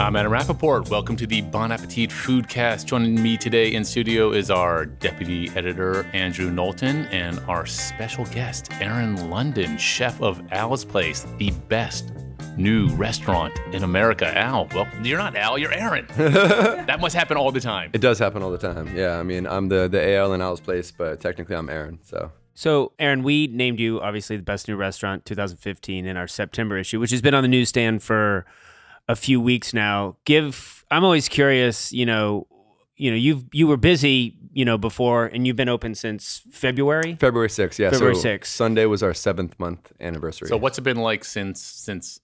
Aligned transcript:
I'm 0.00 0.16
Adam 0.16 0.32
Rappaport. 0.32 0.88
Welcome 0.88 1.14
to 1.16 1.26
the 1.26 1.42
Bon 1.42 1.70
Appetit 1.70 2.08
Foodcast. 2.08 2.86
Joining 2.86 3.22
me 3.22 3.36
today 3.36 3.74
in 3.74 3.84
studio 3.84 4.32
is 4.32 4.50
our 4.50 4.86
deputy 4.86 5.50
editor, 5.50 6.04
Andrew 6.14 6.50
Knowlton, 6.50 7.04
and 7.08 7.38
our 7.40 7.66
special 7.66 8.24
guest, 8.24 8.72
Aaron 8.80 9.28
London, 9.28 9.76
chef 9.76 10.18
of 10.22 10.40
Al's 10.52 10.86
Place, 10.86 11.26
the 11.36 11.50
best 11.68 12.12
new 12.56 12.88
restaurant 12.94 13.52
in 13.72 13.84
America. 13.84 14.34
Al, 14.38 14.68
well, 14.74 14.88
you're 15.02 15.18
not 15.18 15.36
Al, 15.36 15.58
you're 15.58 15.74
Aaron. 15.74 16.06
that 16.16 16.98
must 16.98 17.14
happen 17.14 17.36
all 17.36 17.52
the 17.52 17.60
time. 17.60 17.90
It 17.92 18.00
does 18.00 18.18
happen 18.18 18.42
all 18.42 18.50
the 18.50 18.56
time. 18.56 18.96
Yeah, 18.96 19.18
I 19.18 19.22
mean, 19.22 19.46
I'm 19.46 19.68
the 19.68 19.86
the 19.86 20.14
AL 20.14 20.32
in 20.32 20.40
Al's 20.40 20.60
place, 20.60 20.90
but 20.90 21.20
technically 21.20 21.56
I'm 21.56 21.68
Aaron. 21.68 21.98
So 22.04 22.32
So, 22.54 22.92
Aaron, 22.98 23.22
we 23.22 23.48
named 23.48 23.78
you 23.78 24.00
obviously 24.00 24.38
the 24.38 24.42
best 24.44 24.66
new 24.66 24.76
restaurant 24.76 25.26
2015 25.26 26.06
in 26.06 26.16
our 26.16 26.26
September 26.26 26.78
issue, 26.78 26.98
which 26.98 27.10
has 27.10 27.20
been 27.20 27.34
on 27.34 27.42
the 27.42 27.48
newsstand 27.48 28.02
for 28.02 28.46
a 29.10 29.16
few 29.16 29.40
weeks 29.40 29.74
now. 29.74 30.16
Give 30.24 30.84
I'm 30.90 31.04
always 31.04 31.28
curious, 31.28 31.92
you 31.92 32.06
know, 32.06 32.46
you 32.96 33.10
know, 33.10 33.16
you've 33.16 33.44
you 33.52 33.66
were 33.66 33.76
busy, 33.76 34.36
you 34.52 34.64
know, 34.64 34.78
before 34.78 35.26
and 35.26 35.46
you've 35.46 35.56
been 35.56 35.68
open 35.68 35.94
since 35.94 36.42
February. 36.50 37.16
February 37.18 37.48
6th, 37.48 37.78
yeah. 37.78 37.90
February 37.90 38.14
so 38.16 38.28
6th. 38.28 38.46
Sunday 38.46 38.86
was 38.86 39.02
our 39.02 39.14
seventh 39.14 39.58
month 39.58 39.92
anniversary. 40.00 40.48
So, 40.48 40.56
what's 40.56 40.78
it 40.78 40.82
been 40.82 40.98
like 40.98 41.24
since 41.24 41.60
since 41.60 42.20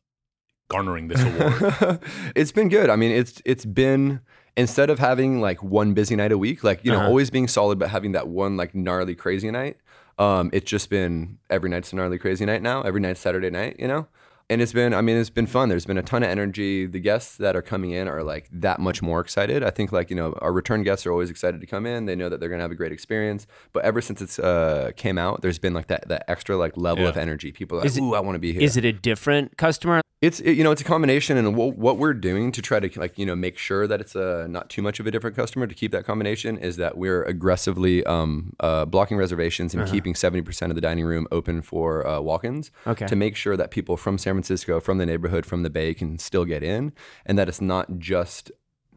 garnering 0.68 1.08
this 1.08 1.22
award? 1.22 2.00
it's 2.36 2.52
been 2.52 2.68
good. 2.68 2.90
I 2.90 2.96
mean, 2.96 3.10
it's 3.10 3.42
it's 3.44 3.64
been 3.64 4.20
instead 4.56 4.90
of 4.90 4.98
having 4.98 5.40
like 5.40 5.62
one 5.62 5.92
busy 5.94 6.16
night 6.16 6.32
a 6.32 6.38
week, 6.38 6.62
like 6.64 6.84
you 6.84 6.90
know, 6.92 6.98
Uh-huh. 6.98 7.08
always 7.08 7.30
being 7.30 7.48
solid, 7.48 7.78
but 7.78 7.88
having 7.90 8.12
that 8.12 8.28
one 8.28 8.56
like 8.56 8.74
gnarly 8.74 9.14
crazy 9.14 9.50
night. 9.50 9.76
Um, 10.18 10.48
it's 10.52 10.70
just 10.70 10.88
been 10.88 11.38
every 11.50 11.68
night's 11.68 11.92
a 11.92 11.96
gnarly 11.96 12.18
crazy 12.18 12.46
night 12.46 12.62
now. 12.62 12.80
Every 12.82 13.00
night's 13.00 13.20
Saturday 13.20 13.50
night, 13.50 13.76
you 13.78 13.86
know. 13.88 14.06
And 14.48 14.62
it's 14.62 14.72
been, 14.72 14.94
I 14.94 15.00
mean, 15.00 15.16
it's 15.16 15.28
been 15.30 15.48
fun. 15.48 15.68
There's 15.68 15.86
been 15.86 15.98
a 15.98 16.02
ton 16.04 16.22
of 16.22 16.28
energy. 16.28 16.86
The 16.86 17.00
guests 17.00 17.36
that 17.38 17.56
are 17.56 17.62
coming 17.62 17.90
in 17.90 18.06
are 18.06 18.22
like 18.22 18.48
that 18.52 18.78
much 18.78 19.02
more 19.02 19.18
excited. 19.18 19.64
I 19.64 19.70
think 19.70 19.90
like 19.90 20.08
you 20.08 20.14
know, 20.14 20.34
our 20.40 20.52
return 20.52 20.84
guests 20.84 21.04
are 21.04 21.10
always 21.10 21.30
excited 21.30 21.60
to 21.60 21.66
come 21.66 21.84
in. 21.84 22.06
They 22.06 22.14
know 22.14 22.28
that 22.28 22.38
they're 22.38 22.48
gonna 22.48 22.62
have 22.62 22.70
a 22.70 22.76
great 22.76 22.92
experience. 22.92 23.48
But 23.72 23.84
ever 23.84 24.00
since 24.00 24.22
it's 24.22 24.38
uh, 24.38 24.92
came 24.96 25.18
out, 25.18 25.42
there's 25.42 25.58
been 25.58 25.74
like 25.74 25.88
that 25.88 26.06
that 26.08 26.24
extra 26.30 26.56
like 26.56 26.76
level 26.76 27.02
Yeah. 27.02 27.10
of 27.10 27.16
energy. 27.16 27.50
People 27.50 27.78
are 27.78 27.80
like, 27.80 27.86
Is 27.88 27.96
it- 27.96 28.02
ooh, 28.02 28.14
I 28.14 28.20
want 28.20 28.36
to 28.36 28.40
be 28.40 28.52
here. 28.52 28.62
Is 28.62 28.76
it 28.76 28.84
a 28.84 28.92
different 28.92 29.56
customer? 29.56 30.00
It's 30.22 30.40
it, 30.40 30.52
you 30.52 30.64
know 30.64 30.70
it's 30.70 30.80
a 30.80 30.84
combination, 30.84 31.36
and 31.36 31.54
what, 31.54 31.76
what 31.76 31.98
we're 31.98 32.14
doing 32.14 32.50
to 32.52 32.62
try 32.62 32.80
to 32.80 32.98
like 32.98 33.18
you 33.18 33.26
know 33.26 33.36
make 33.36 33.58
sure 33.58 33.86
that 33.86 34.00
it's 34.00 34.14
a 34.16 34.46
not 34.48 34.70
too 34.70 34.80
much 34.80 34.98
of 34.98 35.06
a 35.06 35.10
different 35.10 35.36
customer 35.36 35.66
to 35.66 35.74
keep 35.74 35.92
that 35.92 36.06
combination 36.06 36.56
is 36.56 36.76
that 36.76 36.96
we're 36.96 37.22
aggressively 37.24 38.02
um, 38.06 38.54
uh, 38.60 38.86
blocking 38.86 39.18
reservations 39.18 39.74
and 39.74 39.86
keeping 39.86 40.14
seventy 40.14 40.40
percent 40.40 40.72
of 40.72 40.74
the 40.74 40.80
dining 40.80 41.04
room 41.04 41.26
open 41.30 41.60
for 41.60 42.06
uh, 42.06 42.18
walk-ins 42.18 42.70
Okay. 42.86 43.06
to 43.06 43.14
make 43.14 43.36
sure 43.36 43.58
that 43.58 43.70
people 43.70 43.98
from 43.98 44.16
San 44.16 44.35
Francisco, 44.36 44.80
from 44.80 44.98
the 44.98 45.06
neighborhood, 45.06 45.46
from 45.46 45.62
the 45.62 45.70
Bay 45.70 45.94
can 45.94 46.18
still 46.18 46.44
get 46.44 46.62
in, 46.62 46.92
and 47.24 47.38
that 47.38 47.48
it's 47.48 47.60
not 47.60 47.98
just 47.98 48.50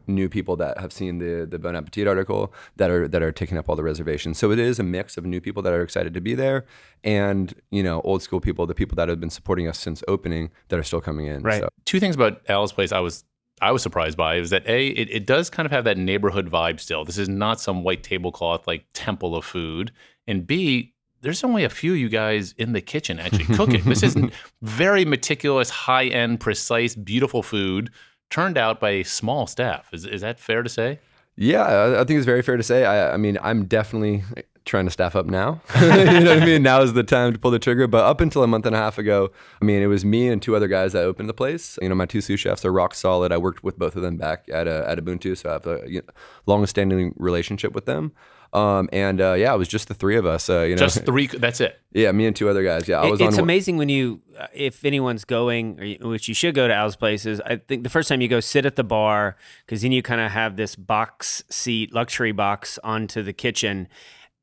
new 0.06 0.28
people 0.28 0.56
that 0.56 0.78
have 0.78 0.92
seen 0.92 1.18
the 1.18 1.46
the 1.48 1.58
Bon 1.58 1.76
Appetit 1.76 2.06
article 2.06 2.52
that 2.76 2.90
are 2.90 3.08
that 3.08 3.22
are 3.22 3.32
taking 3.32 3.58
up 3.58 3.68
all 3.68 3.76
the 3.76 3.82
reservations. 3.82 4.38
So 4.38 4.50
it 4.50 4.58
is 4.58 4.78
a 4.78 4.82
mix 4.82 5.16
of 5.16 5.24
new 5.24 5.40
people 5.40 5.62
that 5.62 5.72
are 5.72 5.82
excited 5.82 6.14
to 6.14 6.20
be 6.20 6.34
there, 6.34 6.66
and 7.04 7.54
you 7.70 7.82
know 7.82 8.00
old 8.02 8.22
school 8.22 8.40
people, 8.40 8.66
the 8.66 8.74
people 8.74 8.96
that 8.96 9.08
have 9.08 9.20
been 9.20 9.30
supporting 9.30 9.68
us 9.68 9.78
since 9.78 10.02
opening 10.08 10.50
that 10.68 10.78
are 10.78 10.82
still 10.82 11.00
coming 11.00 11.26
in. 11.26 11.42
Right. 11.42 11.62
So, 11.62 11.68
Two 11.84 12.00
things 12.00 12.14
about 12.14 12.42
Al's 12.48 12.72
Place 12.72 12.92
I 12.92 13.00
was 13.00 13.24
I 13.60 13.72
was 13.72 13.82
surprised 13.82 14.16
by 14.16 14.36
is 14.36 14.50
that 14.50 14.66
a 14.66 14.88
it, 14.88 15.10
it 15.10 15.26
does 15.26 15.50
kind 15.50 15.66
of 15.66 15.72
have 15.72 15.84
that 15.84 15.98
neighborhood 15.98 16.50
vibe 16.50 16.80
still. 16.80 17.04
This 17.04 17.18
is 17.18 17.28
not 17.28 17.60
some 17.60 17.82
white 17.82 18.02
tablecloth 18.02 18.66
like 18.66 18.86
temple 18.92 19.36
of 19.36 19.44
food, 19.44 19.92
and 20.26 20.46
b 20.46 20.94
there's 21.22 21.44
only 21.44 21.64
a 21.64 21.68
few 21.68 21.92
you 21.92 22.08
guys 22.08 22.54
in 22.56 22.72
the 22.72 22.80
kitchen 22.80 23.18
actually 23.18 23.44
cooking. 23.56 23.84
this 23.84 24.02
is 24.02 24.16
very 24.62 25.04
meticulous, 25.04 25.70
high 25.70 26.06
end, 26.06 26.40
precise, 26.40 26.94
beautiful 26.94 27.42
food 27.42 27.90
turned 28.30 28.56
out 28.56 28.80
by 28.80 28.90
a 28.90 29.02
small 29.04 29.46
staff. 29.46 29.88
Is 29.92 30.06
is 30.06 30.20
that 30.20 30.40
fair 30.40 30.62
to 30.62 30.68
say? 30.68 31.00
yeah, 31.36 31.62
I, 31.62 32.00
I 32.02 32.04
think 32.04 32.18
it's 32.18 32.26
very 32.26 32.42
fair 32.42 32.56
to 32.56 32.62
say. 32.62 32.84
I, 32.84 33.14
I 33.14 33.16
mean, 33.16 33.38
I'm 33.42 33.64
definitely 33.64 34.22
trying 34.70 34.86
to 34.86 34.90
staff 34.90 35.16
up 35.16 35.26
now. 35.26 35.60
you 35.80 35.88
know 35.88 36.34
what 36.34 36.42
I 36.42 36.46
mean? 36.46 36.62
Now 36.62 36.80
is 36.80 36.92
the 36.92 37.02
time 37.02 37.32
to 37.32 37.38
pull 37.38 37.50
the 37.50 37.58
trigger. 37.58 37.86
But 37.86 38.04
up 38.04 38.20
until 38.20 38.42
a 38.42 38.46
month 38.46 38.64
and 38.66 38.74
a 38.74 38.78
half 38.78 38.98
ago, 38.98 39.30
I 39.60 39.64
mean, 39.64 39.82
it 39.82 39.86
was 39.88 40.04
me 40.04 40.28
and 40.28 40.40
two 40.40 40.56
other 40.56 40.68
guys 40.68 40.92
that 40.92 41.02
opened 41.02 41.28
the 41.28 41.34
place. 41.34 41.78
You 41.82 41.88
know, 41.88 41.94
my 41.94 42.06
two 42.06 42.20
sous 42.20 42.40
chefs 42.40 42.64
are 42.64 42.72
rock 42.72 42.94
solid. 42.94 43.32
I 43.32 43.36
worked 43.36 43.62
with 43.62 43.78
both 43.78 43.96
of 43.96 44.02
them 44.02 44.16
back 44.16 44.48
at 44.50 44.66
uh, 44.68 44.84
at 44.86 44.98
Ubuntu, 44.98 45.36
so 45.36 45.50
I 45.50 45.52
have 45.54 45.66
a 45.66 45.82
you 45.86 46.00
know, 46.00 46.12
long-standing 46.46 47.14
relationship 47.18 47.74
with 47.74 47.84
them. 47.84 48.12
Um, 48.52 48.88
and 48.92 49.20
uh, 49.20 49.34
yeah, 49.34 49.54
it 49.54 49.58
was 49.58 49.68
just 49.68 49.86
the 49.88 49.94
three 49.94 50.16
of 50.16 50.26
us. 50.26 50.50
Uh, 50.50 50.62
you 50.62 50.74
know, 50.74 50.80
Just 50.80 51.04
three. 51.04 51.28
That's 51.28 51.60
it. 51.60 51.80
yeah, 51.92 52.10
me 52.10 52.26
and 52.26 52.34
two 52.34 52.48
other 52.48 52.64
guys. 52.64 52.88
Yeah, 52.88 53.00
I 53.00 53.06
was 53.08 53.20
it's 53.20 53.38
on. 53.38 53.44
amazing 53.44 53.76
when 53.76 53.88
you, 53.88 54.22
uh, 54.36 54.48
if 54.52 54.84
anyone's 54.84 55.24
going, 55.24 55.78
or 55.78 55.84
you- 55.84 55.98
which 56.08 56.26
you 56.26 56.34
should 56.34 56.54
go 56.54 56.66
to 56.66 56.74
Al's 56.74 56.96
places. 56.96 57.40
I 57.40 57.56
think 57.56 57.84
the 57.84 57.88
first 57.88 58.08
time 58.08 58.20
you 58.20 58.26
go, 58.28 58.40
sit 58.40 58.66
at 58.66 58.74
the 58.74 58.82
bar 58.82 59.36
because 59.64 59.82
then 59.82 59.92
you 59.92 60.02
kind 60.02 60.20
of 60.20 60.32
have 60.32 60.56
this 60.56 60.74
box 60.74 61.44
seat, 61.48 61.94
luxury 61.94 62.32
box 62.32 62.78
onto 62.82 63.22
the 63.22 63.32
kitchen, 63.32 63.86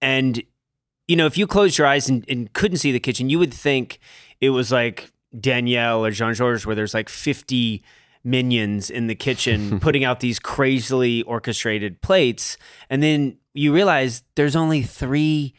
and 0.01 0.41
you 1.07 1.15
know 1.15 1.25
if 1.25 1.37
you 1.37 1.47
closed 1.47 1.77
your 1.77 1.87
eyes 1.87 2.09
and, 2.09 2.25
and 2.29 2.51
couldn't 2.53 2.77
see 2.77 2.91
the 2.91 2.99
kitchen, 2.99 3.29
you 3.29 3.39
would 3.39 3.53
think 3.53 3.99
it 4.41 4.49
was 4.49 4.71
like 4.71 5.11
Daniel 5.39 6.05
or 6.05 6.11
Jean 6.11 6.33
Georges, 6.33 6.65
where 6.65 6.75
there's 6.75 6.93
like 6.93 7.09
fifty 7.09 7.83
minions 8.23 8.89
in 8.89 9.07
the 9.07 9.15
kitchen 9.15 9.79
putting 9.81 10.03
out 10.03 10.19
these 10.19 10.39
crazily 10.39 11.23
orchestrated 11.23 12.01
plates, 12.01 12.57
and 12.89 13.01
then 13.01 13.37
you 13.53 13.73
realize 13.73 14.23
there's 14.35 14.55
only 14.55 14.81
three 14.81 15.53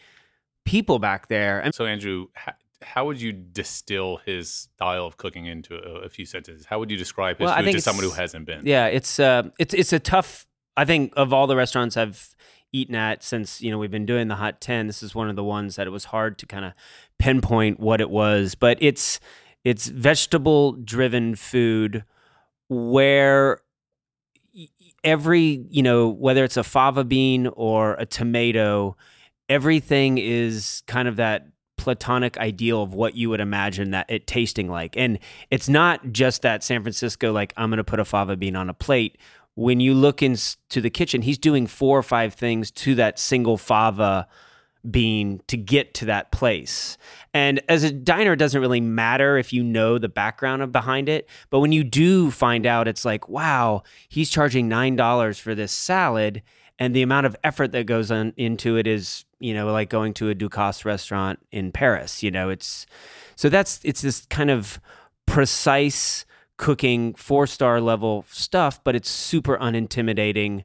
people 0.64 0.98
back 0.98 1.28
there. 1.28 1.60
And 1.60 1.74
So 1.74 1.86
Andrew, 1.86 2.26
how, 2.34 2.52
how 2.82 3.06
would 3.06 3.20
you 3.20 3.32
distill 3.32 4.18
his 4.24 4.50
style 4.50 5.06
of 5.06 5.16
cooking 5.16 5.46
into 5.46 5.76
a, 5.76 6.02
a 6.02 6.08
few 6.08 6.26
sentences? 6.26 6.66
How 6.66 6.78
would 6.78 6.90
you 6.90 6.96
describe 6.96 7.38
his 7.38 7.46
Well, 7.46 7.56
food 7.62 7.72
to 7.72 7.80
someone 7.80 8.04
who 8.04 8.10
hasn't 8.10 8.46
been? 8.46 8.62
Yeah, 8.64 8.86
it's 8.86 9.18
uh, 9.18 9.50
it's 9.58 9.74
it's 9.74 9.92
a 9.92 9.98
tough. 9.98 10.46
I 10.76 10.84
think 10.84 11.12
of 11.16 11.32
all 11.32 11.46
the 11.46 11.56
restaurants 11.56 11.96
I've 11.96 12.34
eaten 12.72 12.94
at 12.94 13.22
since 13.22 13.60
you 13.60 13.70
know 13.70 13.78
we've 13.78 13.90
been 13.90 14.06
doing 14.06 14.28
the 14.28 14.36
hot 14.36 14.60
ten, 14.60 14.86
this 14.86 15.02
is 15.02 15.14
one 15.14 15.28
of 15.28 15.36
the 15.36 15.44
ones 15.44 15.76
that 15.76 15.86
it 15.86 15.90
was 15.90 16.06
hard 16.06 16.38
to 16.38 16.46
kind 16.46 16.64
of 16.64 16.72
pinpoint 17.18 17.80
what 17.80 18.00
it 18.00 18.10
was. 18.10 18.54
But 18.54 18.78
it's 18.80 19.20
it's 19.64 19.88
vegetable 19.88 20.72
driven 20.72 21.34
food 21.34 22.04
where 22.68 23.60
every 25.04 25.66
you 25.70 25.82
know 25.82 26.08
whether 26.08 26.44
it's 26.44 26.56
a 26.56 26.64
fava 26.64 27.04
bean 27.04 27.46
or 27.48 27.94
a 27.94 28.06
tomato, 28.06 28.96
everything 29.48 30.18
is 30.18 30.82
kind 30.86 31.08
of 31.08 31.16
that 31.16 31.48
platonic 31.78 32.36
ideal 32.36 32.82
of 32.82 32.92
what 32.92 33.14
you 33.14 33.30
would 33.30 33.40
imagine 33.40 33.92
that 33.92 34.04
it 34.10 34.26
tasting 34.26 34.68
like. 34.68 34.94
And 34.96 35.18
it's 35.50 35.68
not 35.68 36.12
just 36.12 36.42
that 36.42 36.62
San 36.62 36.82
Francisco, 36.82 37.32
like, 37.32 37.54
I'm 37.56 37.70
going 37.70 37.78
to 37.78 37.84
put 37.84 38.00
a 38.00 38.04
fava 38.04 38.36
bean 38.36 38.56
on 38.56 38.68
a 38.68 38.74
plate. 38.74 39.16
When 39.58 39.80
you 39.80 39.92
look 39.92 40.22
into 40.22 40.80
the 40.80 40.88
kitchen, 40.88 41.22
he's 41.22 41.36
doing 41.36 41.66
four 41.66 41.98
or 41.98 42.04
five 42.04 42.32
things 42.32 42.70
to 42.70 42.94
that 42.94 43.18
single 43.18 43.56
fava 43.56 44.28
bean 44.88 45.40
to 45.48 45.56
get 45.56 45.94
to 45.94 46.04
that 46.04 46.30
place. 46.30 46.96
And 47.34 47.60
as 47.68 47.82
a 47.82 47.90
diner, 47.90 48.34
it 48.34 48.38
doesn't 48.38 48.60
really 48.60 48.80
matter 48.80 49.36
if 49.36 49.52
you 49.52 49.64
know 49.64 49.98
the 49.98 50.08
background 50.08 50.62
of 50.62 50.70
behind 50.70 51.08
it. 51.08 51.28
But 51.50 51.58
when 51.58 51.72
you 51.72 51.82
do 51.82 52.30
find 52.30 52.66
out, 52.66 52.86
it's 52.86 53.04
like, 53.04 53.28
wow, 53.28 53.82
he's 54.08 54.30
charging 54.30 54.70
$9 54.70 55.40
for 55.40 55.56
this 55.56 55.72
salad. 55.72 56.44
And 56.78 56.94
the 56.94 57.02
amount 57.02 57.26
of 57.26 57.34
effort 57.42 57.72
that 57.72 57.86
goes 57.86 58.12
on 58.12 58.34
into 58.36 58.76
it 58.76 58.86
is, 58.86 59.24
you 59.40 59.54
know, 59.54 59.72
like 59.72 59.90
going 59.90 60.14
to 60.14 60.30
a 60.30 60.36
Ducasse 60.36 60.84
restaurant 60.84 61.40
in 61.50 61.72
Paris. 61.72 62.22
You 62.22 62.30
know, 62.30 62.48
it's 62.48 62.86
so 63.34 63.48
that's 63.48 63.80
it's 63.82 64.02
this 64.02 64.24
kind 64.26 64.50
of 64.52 64.80
precise 65.26 66.24
cooking, 66.58 67.14
four 67.14 67.46
star 67.46 67.80
level 67.80 68.24
stuff, 68.28 68.82
but 68.84 68.94
it's 68.94 69.08
super 69.08 69.56
unintimidating. 69.56 70.64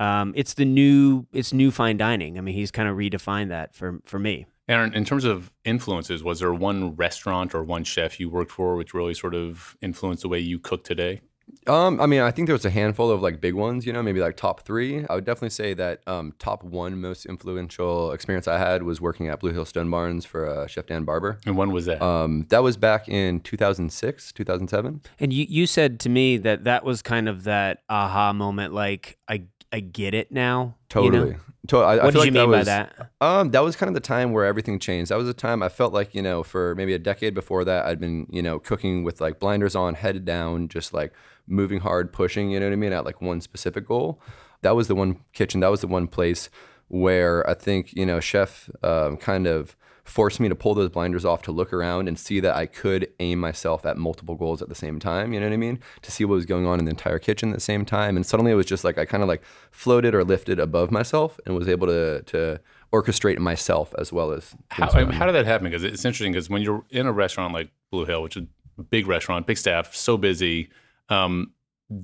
Um, 0.00 0.32
it's 0.36 0.54
the 0.54 0.64
new 0.64 1.26
it's 1.32 1.52
new 1.52 1.70
fine 1.70 1.96
dining. 1.96 2.36
I 2.36 2.40
mean, 2.40 2.54
he's 2.54 2.70
kind 2.70 2.88
of 2.88 2.96
redefined 2.96 3.48
that 3.48 3.74
for 3.76 4.00
for 4.04 4.18
me. 4.18 4.46
Aaron, 4.68 4.92
in 4.94 5.04
terms 5.04 5.24
of 5.24 5.52
influences, 5.64 6.24
was 6.24 6.40
there 6.40 6.52
one 6.52 6.96
restaurant 6.96 7.54
or 7.54 7.62
one 7.62 7.84
chef 7.84 8.18
you 8.18 8.28
worked 8.28 8.50
for 8.50 8.74
which 8.74 8.94
really 8.94 9.14
sort 9.14 9.34
of 9.34 9.76
influenced 9.80 10.22
the 10.22 10.28
way 10.28 10.40
you 10.40 10.58
cook 10.58 10.82
today? 10.82 11.20
Um, 11.68 12.00
I 12.00 12.06
mean, 12.06 12.20
I 12.20 12.30
think 12.30 12.46
there 12.46 12.54
was 12.54 12.64
a 12.64 12.70
handful 12.70 13.10
of 13.10 13.22
like 13.22 13.40
big 13.40 13.54
ones, 13.54 13.86
you 13.86 13.92
know, 13.92 14.02
maybe 14.02 14.20
like 14.20 14.36
top 14.36 14.60
three. 14.62 15.04
I 15.08 15.14
would 15.14 15.24
definitely 15.24 15.50
say 15.50 15.74
that 15.74 16.00
um, 16.06 16.32
top 16.38 16.64
one 16.64 17.00
most 17.00 17.26
influential 17.26 18.12
experience 18.12 18.48
I 18.48 18.58
had 18.58 18.82
was 18.82 19.00
working 19.00 19.28
at 19.28 19.40
Blue 19.40 19.52
Hill 19.52 19.64
Stone 19.64 19.90
Barns 19.90 20.24
for 20.24 20.48
uh, 20.48 20.66
Chef 20.66 20.86
Dan 20.86 21.04
Barber. 21.04 21.38
And 21.46 21.56
when 21.56 21.72
was 21.72 21.86
that? 21.86 22.02
Um, 22.02 22.46
that 22.50 22.62
was 22.62 22.76
back 22.76 23.08
in 23.08 23.40
2006, 23.40 24.32
2007. 24.32 25.00
And 25.20 25.32
you 25.32 25.46
you 25.48 25.66
said 25.66 26.00
to 26.00 26.08
me 26.08 26.36
that 26.38 26.64
that 26.64 26.84
was 26.84 27.02
kind 27.02 27.28
of 27.28 27.44
that 27.44 27.82
aha 27.88 28.32
moment, 28.32 28.72
like 28.72 29.18
I 29.28 29.44
I 29.76 29.80
get 29.80 30.14
it 30.14 30.32
now. 30.32 30.74
you 30.94 31.10
know? 31.10 31.10
Totally. 31.18 31.36
To- 31.68 31.78
I, 31.78 31.96
I 31.96 32.04
What 32.04 32.12
feel 32.14 32.22
did 32.24 32.34
you 32.34 32.40
like 32.40 32.48
mean 32.48 32.52
by 32.52 32.58
was- 32.58 32.66
that? 32.66 33.10
Um, 33.20 33.50
that 33.50 33.60
was 33.62 33.76
kind 33.76 33.88
of 33.88 33.94
the 33.94 34.00
time 34.00 34.32
where 34.32 34.44
everything 34.44 34.78
changed. 34.78 35.10
That 35.10 35.18
was 35.18 35.28
a 35.28 35.34
time 35.34 35.62
I 35.62 35.68
felt 35.68 35.92
like, 35.92 36.14
you 36.14 36.22
know, 36.22 36.42
for 36.42 36.74
maybe 36.76 36.94
a 36.94 36.98
decade 36.98 37.34
before 37.34 37.64
that, 37.64 37.86
I'd 37.86 38.00
been, 38.00 38.26
you 38.30 38.42
know, 38.42 38.58
cooking 38.58 39.04
with 39.04 39.20
like 39.20 39.38
blinders 39.40 39.74
on, 39.74 39.94
head 39.94 40.24
down, 40.24 40.68
just 40.68 40.94
like 40.94 41.12
moving 41.46 41.80
hard, 41.80 42.12
pushing, 42.12 42.50
you 42.50 42.60
know 42.60 42.66
what 42.66 42.72
I 42.72 42.76
mean, 42.76 42.92
at 42.92 43.04
like 43.04 43.20
one 43.20 43.40
specific 43.40 43.86
goal. 43.86 44.20
That 44.62 44.76
was 44.76 44.88
the 44.88 44.94
one 44.94 45.20
kitchen, 45.32 45.60
that 45.60 45.70
was 45.70 45.80
the 45.80 45.86
one 45.88 46.06
place 46.06 46.48
where 46.88 47.48
I 47.50 47.54
think, 47.54 47.92
you 47.94 48.06
know, 48.06 48.20
chef 48.20 48.70
um, 48.82 49.16
kind 49.16 49.46
of 49.46 49.76
forced 50.06 50.38
me 50.38 50.48
to 50.48 50.54
pull 50.54 50.74
those 50.74 50.88
blinders 50.88 51.24
off 51.24 51.42
to 51.42 51.52
look 51.52 51.72
around 51.72 52.06
and 52.08 52.18
see 52.18 52.38
that 52.40 52.54
I 52.54 52.66
could 52.66 53.08
aim 53.18 53.40
myself 53.40 53.84
at 53.84 53.96
multiple 53.96 54.36
goals 54.36 54.62
at 54.62 54.68
the 54.68 54.74
same 54.74 55.00
time. 55.00 55.32
You 55.32 55.40
know 55.40 55.46
what 55.46 55.52
I 55.52 55.58
mean? 55.58 55.80
To 56.02 56.12
see 56.12 56.24
what 56.24 56.34
was 56.34 56.46
going 56.46 56.64
on 56.64 56.78
in 56.78 56.84
the 56.84 56.90
entire 56.90 57.18
kitchen 57.18 57.50
at 57.50 57.56
the 57.56 57.60
same 57.60 57.84
time. 57.84 58.16
And 58.16 58.24
suddenly 58.24 58.52
it 58.52 58.54
was 58.54 58.66
just 58.66 58.84
like 58.84 58.98
I 58.98 59.04
kind 59.04 59.22
of 59.22 59.28
like 59.28 59.42
floated 59.72 60.14
or 60.14 60.24
lifted 60.24 60.60
above 60.60 60.90
myself 60.90 61.40
and 61.44 61.56
was 61.56 61.68
able 61.68 61.88
to 61.88 62.22
to 62.22 62.60
orchestrate 62.92 63.38
myself 63.38 63.94
as 63.98 64.12
well 64.12 64.30
as 64.30 64.54
how, 64.68 64.88
how 65.10 65.26
did 65.26 65.34
that 65.34 65.44
happen? 65.44 65.68
Because 65.68 65.82
it's 65.82 66.04
interesting 66.04 66.32
because 66.32 66.48
when 66.48 66.62
you're 66.62 66.84
in 66.90 67.06
a 67.06 67.12
restaurant 67.12 67.52
like 67.52 67.70
Blue 67.90 68.04
Hill, 68.04 68.22
which 68.22 68.36
is 68.36 68.44
a 68.78 68.82
big 68.82 69.06
restaurant, 69.06 69.46
big 69.46 69.58
staff, 69.58 69.94
so 69.94 70.16
busy. 70.16 70.68
Um, 71.08 71.52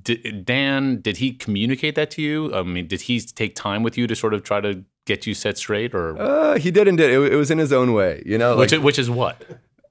did, 0.02 0.44
Dan, 0.44 1.00
did 1.00 1.16
he 1.16 1.32
communicate 1.32 1.96
that 1.96 2.10
to 2.12 2.22
you? 2.22 2.54
I 2.54 2.62
mean, 2.62 2.86
did 2.86 3.02
he 3.02 3.20
take 3.20 3.54
time 3.54 3.82
with 3.82 3.98
you 3.98 4.06
to 4.06 4.14
sort 4.14 4.32
of 4.32 4.42
try 4.42 4.60
to 4.60 4.84
get 5.06 5.26
you 5.26 5.34
set 5.34 5.58
straight, 5.58 5.94
or 5.94 6.20
uh, 6.20 6.58
he 6.58 6.70
did 6.70 6.88
and 6.88 6.96
did. 6.96 7.10
It, 7.10 7.32
it, 7.32 7.36
was 7.36 7.50
in 7.50 7.58
his 7.58 7.72
own 7.72 7.92
way, 7.92 8.22
you 8.24 8.38
know. 8.38 8.54
Like, 8.54 8.70
which, 8.70 8.80
which 8.80 8.98
is 8.98 9.10
what? 9.10 9.44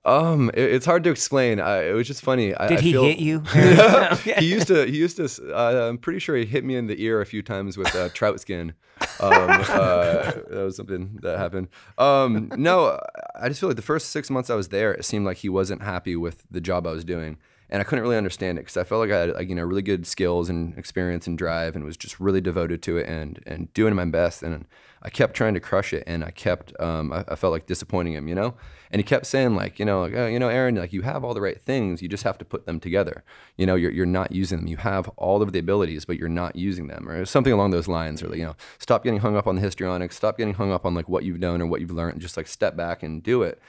Um, 0.03 0.49
it, 0.53 0.73
it's 0.73 0.85
hard 0.85 1.03
to 1.03 1.11
explain. 1.11 1.59
I, 1.59 1.89
it 1.89 1.93
was 1.93 2.07
just 2.07 2.21
funny. 2.21 2.55
I, 2.55 2.67
Did 2.67 2.79
I, 2.79 2.81
he 2.81 2.91
feel, 2.91 3.03
hit 3.03 3.19
you? 3.19 3.39
he 4.39 4.45
used 4.45 4.67
to. 4.67 4.85
He 4.85 4.97
used 4.97 5.17
to. 5.17 5.55
Uh, 5.55 5.89
I'm 5.89 5.97
pretty 5.97 6.19
sure 6.19 6.35
he 6.35 6.45
hit 6.45 6.63
me 6.63 6.75
in 6.75 6.87
the 6.87 7.01
ear 7.03 7.21
a 7.21 7.25
few 7.25 7.41
times 7.41 7.77
with 7.77 7.95
uh, 7.95 8.09
trout 8.09 8.39
skin. 8.39 8.73
Um, 9.19 9.31
uh, 9.49 10.31
that 10.49 10.63
was 10.63 10.75
something 10.75 11.19
that 11.21 11.37
happened. 11.37 11.69
Um, 11.97 12.51
no, 12.55 12.99
I 13.39 13.47
just 13.47 13.59
feel 13.59 13.69
like 13.69 13.75
the 13.75 13.81
first 13.81 14.09
six 14.09 14.29
months 14.29 14.49
I 14.49 14.55
was 14.55 14.69
there, 14.69 14.93
it 14.93 15.05
seemed 15.05 15.25
like 15.25 15.37
he 15.37 15.49
wasn't 15.49 15.83
happy 15.83 16.15
with 16.15 16.43
the 16.49 16.61
job 16.61 16.87
I 16.87 16.91
was 16.91 17.03
doing 17.03 17.37
and 17.71 17.79
I 17.79 17.85
couldn't 17.85 18.03
really 18.03 18.17
understand 18.17 18.57
it 18.57 18.61
because 18.61 18.75
I 18.75 18.83
felt 18.83 18.99
like 18.99 19.11
I 19.11 19.19
had 19.19 19.29
like, 19.33 19.49
you 19.49 19.55
know 19.55 19.63
really 19.63 19.81
good 19.81 20.05
skills 20.05 20.49
and 20.49 20.77
experience 20.77 21.25
and 21.25 21.37
drive 21.37 21.75
and 21.75 21.85
was 21.85 21.97
just 21.97 22.19
really 22.19 22.41
devoted 22.41 22.81
to 22.83 22.97
it 22.97 23.07
and 23.07 23.41
and 23.45 23.73
doing 23.73 23.95
my 23.95 24.05
best 24.05 24.43
and 24.43 24.65
I 25.01 25.09
kept 25.09 25.33
trying 25.33 25.53
to 25.55 25.59
crush 25.59 25.93
it 25.93 26.03
and 26.05 26.23
I 26.23 26.31
kept 26.31 26.79
um, 26.79 27.11
I, 27.13 27.23
I, 27.29 27.35
felt 27.35 27.51
like 27.51 27.65
disappointing 27.65 28.13
him 28.13 28.27
you 28.27 28.35
know? 28.35 28.55
And 28.91 28.99
he 28.99 29.03
kept 29.03 29.25
saying 29.25 29.55
like 29.55 29.79
you 29.79 29.85
know 29.85 30.01
like, 30.01 30.13
oh, 30.15 30.27
you 30.27 30.37
know 30.37 30.49
Aaron 30.49 30.75
like 30.75 30.91
you 30.91 31.01
have 31.03 31.23
all 31.23 31.33
the 31.33 31.41
right 31.41 31.59
things 31.59 32.01
you 32.01 32.09
just 32.09 32.23
have 32.23 32.37
to 32.39 32.45
put 32.45 32.65
them 32.65 32.79
together. 32.79 33.23
You 33.57 33.65
know 33.65 33.75
you're, 33.75 33.91
you're 33.91 34.05
not 34.05 34.31
using 34.31 34.59
them. 34.59 34.67
You 34.67 34.77
have 34.77 35.07
all 35.15 35.41
of 35.41 35.53
the 35.53 35.59
abilities 35.59 36.03
but 36.03 36.17
you're 36.17 36.29
not 36.29 36.55
using 36.55 36.87
them 36.87 37.07
or 37.07 37.25
something 37.25 37.53
along 37.53 37.71
those 37.71 37.87
lines 37.87 38.21
or 38.21 38.27
like, 38.27 38.37
you 38.37 38.45
know 38.45 38.55
stop 38.79 39.03
getting 39.03 39.19
hung 39.19 39.37
up 39.37 39.47
on 39.47 39.55
the 39.55 39.61
histrionics. 39.61 40.17
Stop 40.17 40.37
getting 40.37 40.55
hung 40.55 40.71
up 40.71 40.85
on 40.85 40.93
like 40.93 41.07
what 41.07 41.23
you've 41.23 41.39
done 41.39 41.61
or 41.61 41.67
what 41.67 41.79
you've 41.79 41.91
learned. 41.91 42.13
And 42.13 42.21
just 42.21 42.35
like 42.35 42.47
step 42.47 42.75
back 42.75 43.01
and 43.01 43.23
do 43.23 43.43
it. 43.43 43.59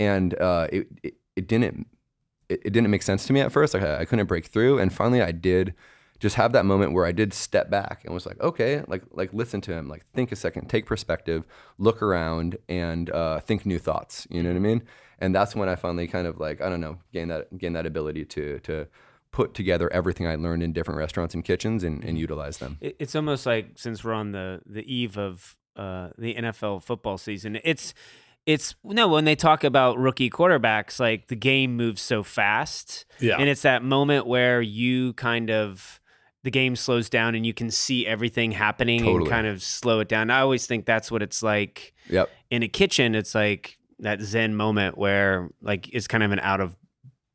And 0.00 0.34
uh, 0.40 0.66
it, 0.72 0.88
it 1.02 1.14
it 1.36 1.48
didn't 1.48 1.86
it, 2.48 2.60
it 2.66 2.70
didn't 2.70 2.90
make 2.90 3.02
sense 3.02 3.26
to 3.26 3.32
me 3.32 3.40
at 3.40 3.52
first. 3.52 3.74
Like 3.74 3.82
I, 3.82 4.00
I 4.00 4.04
couldn't 4.04 4.26
break 4.26 4.46
through, 4.46 4.78
and 4.78 4.92
finally 4.92 5.22
I 5.22 5.32
did 5.32 5.74
just 6.22 6.36
have 6.36 6.52
that 6.52 6.64
moment 6.64 6.92
where 6.92 7.04
I 7.04 7.10
did 7.10 7.34
step 7.34 7.68
back 7.68 8.02
and 8.04 8.14
was 8.14 8.26
like, 8.26 8.40
okay, 8.40 8.84
like 8.86 9.02
like 9.10 9.34
listen 9.34 9.60
to 9.62 9.72
him, 9.72 9.88
like 9.88 10.04
think 10.12 10.30
a 10.30 10.36
second, 10.36 10.68
take 10.68 10.86
perspective, 10.86 11.44
look 11.78 12.00
around, 12.00 12.58
and 12.68 13.10
uh, 13.10 13.40
think 13.40 13.66
new 13.66 13.78
thoughts. 13.78 14.26
You 14.30 14.42
know 14.42 14.50
what 14.50 14.56
I 14.56 14.60
mean? 14.60 14.82
And 15.18 15.34
that's 15.34 15.56
when 15.56 15.68
I 15.68 15.74
finally 15.74 16.06
kind 16.06 16.26
of 16.26 16.38
like 16.38 16.60
I 16.60 16.68
don't 16.68 16.80
know, 16.80 16.98
gain 17.12 17.28
that 17.28 17.58
gain 17.58 17.72
that 17.72 17.86
ability 17.86 18.24
to 18.26 18.60
to 18.60 18.86
put 19.32 19.54
together 19.54 19.92
everything 19.92 20.28
I 20.28 20.36
learned 20.36 20.62
in 20.62 20.72
different 20.72 20.98
restaurants 20.98 21.34
and 21.34 21.44
kitchens 21.44 21.82
and, 21.82 22.04
and 22.04 22.18
utilize 22.18 22.58
them. 22.58 22.78
It's 22.80 23.16
almost 23.16 23.46
like 23.46 23.70
since 23.76 24.04
we're 24.04 24.12
on 24.12 24.30
the 24.30 24.60
the 24.64 24.94
eve 24.94 25.18
of 25.18 25.56
uh, 25.74 26.10
the 26.16 26.34
NFL 26.34 26.82
football 26.84 27.18
season, 27.18 27.58
it's 27.64 27.94
it's 28.46 28.74
no 28.82 29.08
when 29.08 29.24
they 29.24 29.36
talk 29.36 29.64
about 29.64 29.98
rookie 29.98 30.30
quarterbacks 30.30 30.98
like 30.98 31.28
the 31.28 31.36
game 31.36 31.76
moves 31.76 32.02
so 32.02 32.22
fast. 32.22 33.04
Yeah. 33.20 33.36
And 33.38 33.48
it's 33.48 33.62
that 33.62 33.82
moment 33.82 34.26
where 34.26 34.60
you 34.60 35.12
kind 35.14 35.50
of 35.50 36.00
the 36.42 36.50
game 36.50 36.74
slows 36.74 37.08
down 37.08 37.34
and 37.34 37.46
you 37.46 37.54
can 37.54 37.70
see 37.70 38.06
everything 38.06 38.50
happening 38.52 39.00
totally. 39.00 39.18
and 39.18 39.28
kind 39.28 39.46
of 39.46 39.62
slow 39.62 40.00
it 40.00 40.08
down. 40.08 40.30
I 40.30 40.40
always 40.40 40.66
think 40.66 40.86
that's 40.86 41.10
what 41.10 41.22
it's 41.22 41.42
like 41.42 41.94
yep. 42.08 42.30
in 42.50 42.62
a 42.62 42.68
kitchen. 42.68 43.14
It's 43.14 43.34
like 43.34 43.78
that 44.00 44.20
zen 44.20 44.56
moment 44.56 44.98
where 44.98 45.48
like 45.60 45.88
it's 45.92 46.08
kind 46.08 46.24
of 46.24 46.32
an 46.32 46.40
out 46.40 46.60
of 46.60 46.76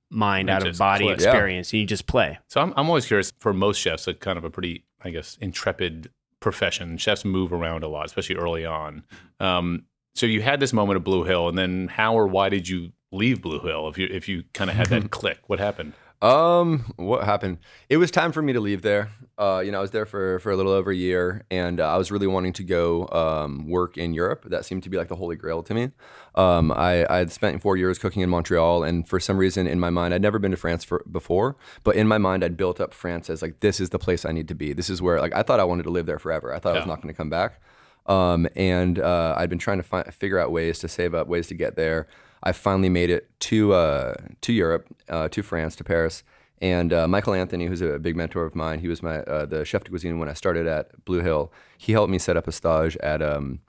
mind 0.10 0.50
out 0.50 0.66
of 0.66 0.78
body 0.78 1.06
play. 1.06 1.14
experience 1.14 1.72
yeah. 1.72 1.78
and 1.78 1.82
you 1.82 1.88
just 1.88 2.06
play. 2.06 2.38
So 2.48 2.62
I'm, 2.62 2.74
I'm 2.76 2.88
always 2.88 3.06
curious 3.06 3.32
for 3.40 3.54
most 3.54 3.78
chefs 3.78 4.08
a 4.08 4.14
kind 4.14 4.38
of 4.38 4.44
a 4.44 4.50
pretty 4.50 4.84
i 5.04 5.10
guess 5.10 5.38
intrepid 5.40 6.10
profession. 6.42 6.98
Chefs 6.98 7.24
move 7.24 7.54
around 7.54 7.84
a 7.84 7.88
lot 7.88 8.06
especially 8.06 8.36
early 8.36 8.66
on. 8.66 9.06
Um, 9.40 9.86
so 10.18 10.26
you 10.26 10.42
had 10.42 10.60
this 10.60 10.74
moment 10.74 10.98
of 10.98 11.04
Blue 11.04 11.24
Hill, 11.24 11.48
and 11.48 11.58
then 11.58 11.88
how 11.88 12.16
or 12.16 12.28
why 12.28 12.50
did 12.50 12.68
you 12.68 12.92
leave 13.12 13.42
Blue 13.42 13.60
Hill? 13.60 13.88
If 13.88 13.98
you 13.98 14.08
if 14.12 14.28
you 14.28 14.44
kind 14.54 14.70
of 14.70 14.76
had 14.76 14.88
that 14.88 15.12
click, 15.12 15.40
what 15.48 15.60
happened? 15.60 15.94
Um, 16.20 16.92
what 16.96 17.24
happened? 17.26 17.60
It 17.90 17.98
was 17.98 18.10
time 18.10 18.32
for 18.32 18.42
me 18.42 18.52
to 18.54 18.60
leave 18.60 18.82
there. 18.82 19.12
Uh, 19.38 19.62
you 19.64 19.72
know, 19.72 19.78
I 19.78 19.82
was 19.82 19.92
there 19.92 20.08
for 20.08 20.40
for 20.40 20.52
a 20.52 20.56
little 20.56 20.72
over 20.72 20.90
a 20.90 20.96
year, 20.96 21.46
and 21.52 21.80
uh, 21.80 21.94
I 21.94 21.98
was 21.98 22.10
really 22.10 22.26
wanting 22.26 22.54
to 22.54 22.64
go 22.64 23.08
um, 23.10 23.70
work 23.70 23.98
in 23.98 24.16
Europe. 24.16 24.46
That 24.50 24.66
seemed 24.66 24.82
to 24.84 24.90
be 24.90 24.98
like 24.98 25.10
the 25.10 25.16
holy 25.16 25.36
grail 25.36 25.62
to 25.62 25.74
me. 25.76 25.92
Um, 26.34 26.72
I 26.72 27.06
I 27.08 27.18
had 27.18 27.32
spent 27.32 27.62
four 27.62 27.78
years 27.78 28.00
cooking 28.00 28.24
in 28.24 28.32
Montreal, 28.32 28.84
and 28.84 29.08
for 29.08 29.20
some 29.20 29.38
reason 29.38 29.68
in 29.68 29.80
my 29.80 29.92
mind, 29.92 30.16
I'd 30.16 30.24
never 30.24 30.40
been 30.40 30.52
to 30.52 30.58
France 30.58 30.84
for, 30.84 31.06
before, 31.12 31.56
but 31.84 31.96
in 31.96 32.08
my 32.08 32.18
mind, 32.18 32.44
I'd 32.44 32.58
built 32.58 32.82
up 32.82 32.96
France 32.96 33.30
as 33.30 33.44
like 33.44 33.60
this 33.60 33.80
is 33.80 33.92
the 33.92 34.00
place 34.00 34.26
I 34.26 34.32
need 34.32 34.48
to 34.48 34.56
be. 34.56 34.74
This 34.74 34.90
is 34.90 35.00
where 35.00 35.22
like 35.22 35.36
I 35.36 35.44
thought 35.44 35.60
I 35.60 35.66
wanted 35.66 35.84
to 35.84 35.92
live 35.92 36.08
there 36.08 36.20
forever. 36.20 36.52
I 36.52 36.58
thought 36.58 36.72
yeah. 36.72 36.78
I 36.78 36.80
was 36.80 36.88
not 36.88 37.04
going 37.04 37.14
to 37.14 37.18
come 37.18 37.30
back. 37.30 37.62
Um, 38.08 38.48
and 38.56 39.00
uh, 39.00 39.36
I'd 39.38 39.50
been 39.50 39.60
trying 39.60 39.78
to 39.78 39.84
fi- 39.84 40.04
figure 40.04 40.40
out 40.40 40.52
ways 40.52 40.80
to 40.80 40.88
save 40.88 41.14
up, 41.14 41.28
ways 41.28 41.48
to 41.48 41.54
get 41.54 41.76
there. 41.76 42.08
I 42.44 42.52
finally 42.52 42.90
made 42.90 43.10
it 43.10 43.30
to 43.42 43.74
uh, 43.74 44.16
to 44.42 44.54
Europe, 44.54 44.88
uh, 45.10 45.28
to 45.30 45.44
France, 45.44 45.76
to 45.78 45.84
Paris. 45.84 46.24
And 46.60 46.92
uh, 46.92 47.08
Michael 47.08 47.34
Anthony, 47.34 47.68
who's 47.68 47.82
a 47.82 48.00
big 48.00 48.16
mentor 48.16 48.44
of 48.44 48.56
mine, 48.56 48.80
he 48.80 48.88
was 48.88 49.04
my 49.04 49.20
uh, 49.20 49.46
the 49.46 49.66
chef 49.66 49.84
de 49.84 49.90
cuisine 49.90 50.20
when 50.20 50.30
I 50.30 50.34
started 50.34 50.68
at 50.68 51.04
Blue 51.06 51.22
Hill. 51.22 51.52
He 51.78 51.92
helped 51.92 52.10
me 52.10 52.18
set 52.18 52.38
up 52.38 52.48
a 52.48 52.52
stage 52.52 52.98
at 52.98 53.22
um, 53.22 53.60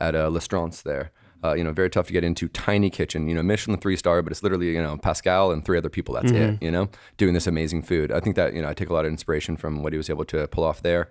at 0.00 0.14
uh, 0.14 0.28
L'Astrance 0.28 0.82
there. 0.82 1.10
Uh, 1.44 1.54
you 1.54 1.62
know, 1.62 1.72
very 1.72 1.88
tough 1.88 2.08
to 2.08 2.12
get 2.12 2.24
into. 2.24 2.48
Tiny 2.48 2.90
kitchen, 2.90 3.28
you 3.28 3.34
know, 3.34 3.42
Michelin 3.42 3.78
three 3.78 3.96
star, 3.96 4.22
but 4.22 4.32
it's 4.32 4.42
literally 4.42 4.72
you 4.72 4.82
know 4.82 4.96
Pascal 4.96 5.50
and 5.50 5.64
three 5.64 5.78
other 5.78 5.90
people. 5.90 6.14
That's 6.14 6.32
mm-hmm. 6.32 6.54
it. 6.54 6.62
You 6.62 6.70
know, 6.70 6.88
doing 7.16 7.34
this 7.34 7.46
amazing 7.46 7.82
food. 7.82 8.10
I 8.12 8.20
think 8.20 8.36
that 8.36 8.54
you 8.54 8.62
know 8.62 8.68
I 8.68 8.74
take 8.74 8.88
a 8.88 8.94
lot 8.94 9.04
of 9.04 9.10
inspiration 9.10 9.56
from 9.56 9.82
what 9.82 9.92
he 9.92 9.96
was 9.96 10.10
able 10.10 10.24
to 10.26 10.46
pull 10.48 10.64
off 10.64 10.82
there 10.82 11.08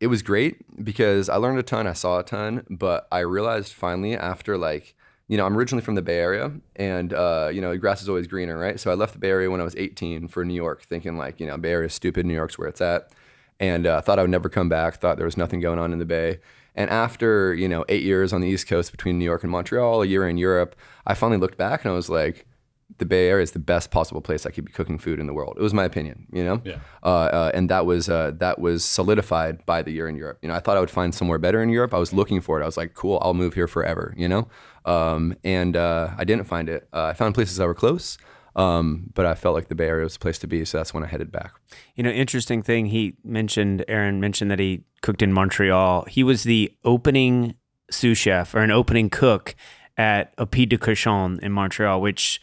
it 0.00 0.06
was 0.06 0.22
great 0.22 0.84
because 0.84 1.28
I 1.28 1.36
learned 1.36 1.58
a 1.58 1.62
ton, 1.62 1.86
I 1.86 1.92
saw 1.92 2.18
a 2.20 2.22
ton, 2.22 2.64
but 2.70 3.08
I 3.10 3.20
realized 3.20 3.72
finally 3.72 4.16
after 4.16 4.56
like, 4.56 4.94
you 5.26 5.36
know, 5.36 5.44
I'm 5.44 5.56
originally 5.56 5.84
from 5.84 5.94
the 5.94 6.02
Bay 6.02 6.18
Area 6.18 6.52
and, 6.76 7.12
uh, 7.12 7.50
you 7.52 7.60
know, 7.60 7.76
grass 7.76 8.00
is 8.00 8.08
always 8.08 8.26
greener, 8.26 8.56
right? 8.56 8.80
So 8.80 8.90
I 8.90 8.94
left 8.94 9.12
the 9.12 9.18
Bay 9.18 9.28
Area 9.28 9.50
when 9.50 9.60
I 9.60 9.64
was 9.64 9.76
18 9.76 10.28
for 10.28 10.44
New 10.44 10.54
York, 10.54 10.82
thinking 10.84 11.18
like, 11.18 11.40
you 11.40 11.46
know, 11.46 11.56
Bay 11.58 11.72
Area 11.72 11.86
is 11.86 11.94
stupid, 11.94 12.24
New 12.24 12.34
York's 12.34 12.58
where 12.58 12.68
it's 12.68 12.80
at. 12.80 13.12
And 13.60 13.86
uh, 13.86 14.00
thought 14.00 14.18
I 14.18 14.22
would 14.22 14.30
never 14.30 14.48
come 14.48 14.68
back, 14.68 14.96
thought 14.96 15.16
there 15.16 15.26
was 15.26 15.36
nothing 15.36 15.60
going 15.60 15.80
on 15.80 15.92
in 15.92 15.98
the 15.98 16.06
Bay. 16.06 16.38
And 16.76 16.88
after, 16.90 17.52
you 17.54 17.68
know, 17.68 17.84
eight 17.88 18.04
years 18.04 18.32
on 18.32 18.40
the 18.40 18.46
East 18.46 18.68
Coast 18.68 18.92
between 18.92 19.18
New 19.18 19.24
York 19.24 19.42
and 19.42 19.50
Montreal, 19.50 20.02
a 20.02 20.06
year 20.06 20.28
in 20.28 20.38
Europe, 20.38 20.76
I 21.04 21.14
finally 21.14 21.38
looked 21.38 21.58
back 21.58 21.84
and 21.84 21.90
I 21.90 21.94
was 21.94 22.08
like, 22.08 22.46
the 22.98 23.06
Bay 23.06 23.28
Area 23.28 23.42
is 23.42 23.52
the 23.52 23.58
best 23.58 23.90
possible 23.90 24.20
place 24.20 24.44
I 24.46 24.50
could 24.50 24.64
be 24.64 24.72
cooking 24.72 24.98
food 24.98 25.18
in 25.20 25.26
the 25.26 25.32
world. 25.32 25.56
It 25.58 25.62
was 25.62 25.74
my 25.74 25.84
opinion, 25.84 26.26
you 26.32 26.44
know. 26.44 26.60
Yeah. 26.64 26.78
Uh, 27.02 27.06
uh, 27.06 27.50
and 27.54 27.68
that 27.70 27.86
was 27.86 28.08
uh, 28.08 28.32
that 28.38 28.58
was 28.58 28.84
solidified 28.84 29.64
by 29.66 29.82
the 29.82 29.92
year 29.92 30.08
in 30.08 30.16
Europe. 30.16 30.38
You 30.42 30.48
know, 30.48 30.54
I 30.54 30.60
thought 30.60 30.76
I 30.76 30.80
would 30.80 30.90
find 30.90 31.14
somewhere 31.14 31.38
better 31.38 31.62
in 31.62 31.70
Europe. 31.70 31.94
I 31.94 31.98
was 31.98 32.12
looking 32.12 32.40
for 32.40 32.60
it. 32.60 32.62
I 32.62 32.66
was 32.66 32.76
like, 32.76 32.94
cool, 32.94 33.18
I'll 33.22 33.34
move 33.34 33.54
here 33.54 33.68
forever. 33.68 34.14
You 34.16 34.28
know. 34.28 34.48
Um, 34.84 35.36
and 35.44 35.76
uh, 35.76 36.10
I 36.16 36.24
didn't 36.24 36.44
find 36.44 36.68
it. 36.68 36.88
Uh, 36.92 37.06
I 37.06 37.12
found 37.12 37.34
places 37.34 37.56
that 37.56 37.66
were 37.66 37.74
close. 37.74 38.18
Um, 38.56 39.10
but 39.14 39.24
I 39.24 39.34
felt 39.34 39.54
like 39.54 39.68
the 39.68 39.76
Bay 39.76 39.86
Area 39.86 40.02
was 40.02 40.14
the 40.14 40.18
place 40.18 40.38
to 40.40 40.48
be, 40.48 40.64
so 40.64 40.78
that's 40.78 40.92
when 40.92 41.04
I 41.04 41.06
headed 41.06 41.30
back. 41.30 41.52
You 41.94 42.02
know, 42.02 42.10
interesting 42.10 42.60
thing 42.60 42.86
he 42.86 43.14
mentioned. 43.22 43.84
Aaron 43.86 44.18
mentioned 44.18 44.50
that 44.50 44.58
he 44.58 44.82
cooked 45.00 45.22
in 45.22 45.32
Montreal. 45.32 46.06
He 46.08 46.24
was 46.24 46.42
the 46.42 46.72
opening 46.84 47.54
sous 47.88 48.18
chef 48.18 48.54
or 48.54 48.60
an 48.60 48.72
opening 48.72 49.10
cook 49.10 49.54
at 49.96 50.32
Au 50.38 50.46
Pied 50.46 50.70
de 50.70 50.78
Cochon 50.78 51.38
in 51.40 51.52
Montreal, 51.52 52.00
which 52.00 52.40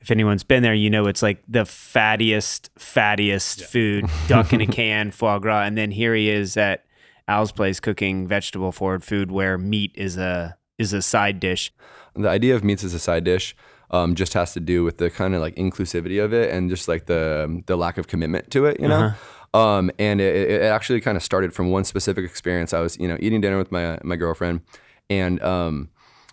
if 0.00 0.10
anyone's 0.10 0.44
been 0.44 0.62
there, 0.62 0.74
you 0.74 0.90
know 0.90 1.06
it's 1.06 1.22
like 1.22 1.42
the 1.46 1.64
fattiest, 1.64 2.70
fattiest 2.78 3.60
yeah. 3.60 3.66
food, 3.66 4.04
duck 4.28 4.52
in 4.52 4.60
a 4.60 4.66
can, 4.66 5.10
foie 5.10 5.38
gras, 5.38 5.62
and 5.62 5.76
then 5.76 5.90
here 5.90 6.14
he 6.14 6.30
is 6.30 6.56
at 6.56 6.84
Al's 7.28 7.52
place 7.52 7.80
cooking 7.80 8.26
vegetable 8.26 8.72
forward 8.72 9.04
food 9.04 9.30
where 9.30 9.58
meat 9.58 9.92
is 9.94 10.16
a 10.16 10.56
is 10.78 10.92
a 10.92 11.02
side 11.02 11.38
dish. 11.38 11.72
The 12.14 12.28
idea 12.28 12.56
of 12.56 12.64
meats 12.64 12.82
as 12.82 12.94
a 12.94 12.98
side 12.98 13.24
dish 13.24 13.54
um, 13.90 14.14
just 14.14 14.34
has 14.34 14.52
to 14.54 14.60
do 14.60 14.84
with 14.84 14.98
the 14.98 15.10
kind 15.10 15.34
of 15.34 15.40
like 15.40 15.54
inclusivity 15.56 16.22
of 16.22 16.32
it 16.32 16.50
and 16.50 16.70
just 16.70 16.88
like 16.88 17.06
the 17.06 17.62
the 17.66 17.76
lack 17.76 17.98
of 17.98 18.08
commitment 18.08 18.50
to 18.52 18.66
it, 18.66 18.80
you 18.80 18.88
know. 18.88 19.00
Uh-huh. 19.04 19.16
Um, 19.52 19.90
and 19.98 20.20
it, 20.20 20.50
it 20.50 20.62
actually 20.62 21.00
kind 21.00 21.16
of 21.16 21.24
started 21.24 21.52
from 21.52 21.70
one 21.70 21.84
specific 21.84 22.24
experience. 22.24 22.72
I 22.72 22.80
was, 22.80 22.96
you 22.98 23.08
know, 23.08 23.16
eating 23.20 23.40
dinner 23.40 23.58
with 23.58 23.72
my 23.72 23.98
my 24.02 24.16
girlfriend, 24.16 24.62
and 25.08 25.42
um, 25.42 25.90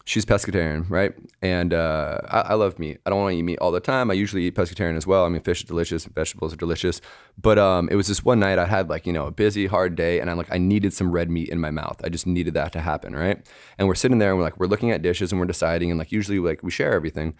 she's 0.08 0.26
pescatarian, 0.26 0.90
right? 0.90 1.14
And 1.42 1.74
uh, 1.74 2.20
I, 2.30 2.40
I, 2.40 2.54
love 2.54 2.80
meat. 2.80 3.00
I 3.06 3.10
don't 3.10 3.20
want 3.20 3.34
to 3.34 3.38
eat 3.38 3.42
meat 3.42 3.60
all 3.60 3.74
the 3.74 3.82
time. 3.82 4.10
I 4.10 4.14
usually 4.14 4.44
eat 4.44 4.56
pescatarian 4.56 4.96
as 4.96 5.06
well. 5.06 5.26
I 5.26 5.30
mean, 5.30 5.42
fish 5.42 5.60
is 5.60 5.68
delicious, 5.68 6.06
vegetables 6.06 6.54
are 6.54 6.56
delicious. 6.58 7.02
But 7.38 7.60
um, 7.60 7.90
it 7.92 7.96
was 7.96 8.08
this 8.08 8.24
one 8.24 8.40
night 8.40 8.58
I 8.58 8.66
had 8.66 8.90
like 8.90 9.06
you 9.06 9.12
know 9.12 9.28
a 9.28 9.32
busy, 9.32 9.68
hard 9.68 9.96
day, 9.96 10.22
and 10.22 10.32
I'm 10.32 10.38
like 10.38 10.52
I 10.52 10.58
needed 10.58 10.94
some 10.94 11.12
red 11.12 11.30
meat 11.30 11.50
in 11.50 11.60
my 11.60 11.72
mouth. 11.72 12.00
I 12.06 12.10
just 12.10 12.26
needed 12.26 12.54
that 12.54 12.72
to 12.72 12.80
happen, 12.80 13.16
right? 13.16 13.46
And 13.78 13.88
we're 13.88 13.96
sitting 13.96 14.18
there 14.18 14.30
and 14.30 14.38
we're 14.38 14.46
like 14.46 14.58
we're 14.58 14.68
looking 14.68 14.92
at 14.92 15.02
dishes 15.02 15.32
and 15.34 15.42
we're 15.42 15.46
deciding, 15.46 15.92
and 15.92 16.00
like 16.00 16.12
usually 16.12 16.40
like 16.40 16.64
we 16.64 16.72
share 16.72 16.94
everything. 16.94 17.36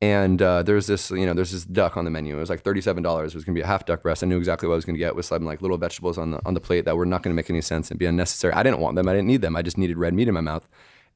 And 0.00 0.42
uh, 0.42 0.64
there's 0.64 0.88
this, 0.88 1.12
you 1.12 1.26
know, 1.26 1.32
there's 1.32 1.52
this 1.52 1.64
duck 1.64 1.96
on 1.96 2.04
the 2.04 2.10
menu. 2.10 2.36
It 2.36 2.40
was 2.40 2.50
like 2.50 2.62
thirty-seven 2.62 3.02
dollars. 3.02 3.34
It 3.34 3.36
was 3.36 3.44
gonna 3.44 3.54
be 3.56 3.62
a 3.62 3.66
half 3.66 3.84
duck 3.84 4.02
breast. 4.02 4.22
I 4.22 4.26
knew 4.28 4.38
exactly 4.38 4.68
what 4.68 4.74
I 4.74 4.76
was 4.76 4.84
gonna 4.84 4.98
get 4.98 5.16
with 5.16 5.26
some 5.26 5.44
like 5.44 5.60
little 5.60 5.76
vegetables 5.76 6.18
on 6.18 6.30
the 6.32 6.40
on 6.46 6.54
the 6.54 6.60
plate 6.60 6.84
that 6.84 6.96
were 6.96 7.06
not 7.06 7.24
gonna 7.24 7.34
make 7.34 7.50
any 7.50 7.60
sense 7.60 7.90
and 7.90 7.98
be 7.98 8.06
unnecessary. 8.06 8.52
I 8.52 8.62
didn't 8.62 8.78
want 8.78 8.94
them. 8.94 9.08
I 9.08 9.12
didn't 9.12 9.26
need 9.26 9.42
them. 9.42 9.56
I 9.56 9.62
just 9.62 9.76
needed 9.76 9.98
red 9.98 10.14
meat 10.14 10.28
in 10.28 10.34
my 10.34 10.40
mouth. 10.40 10.68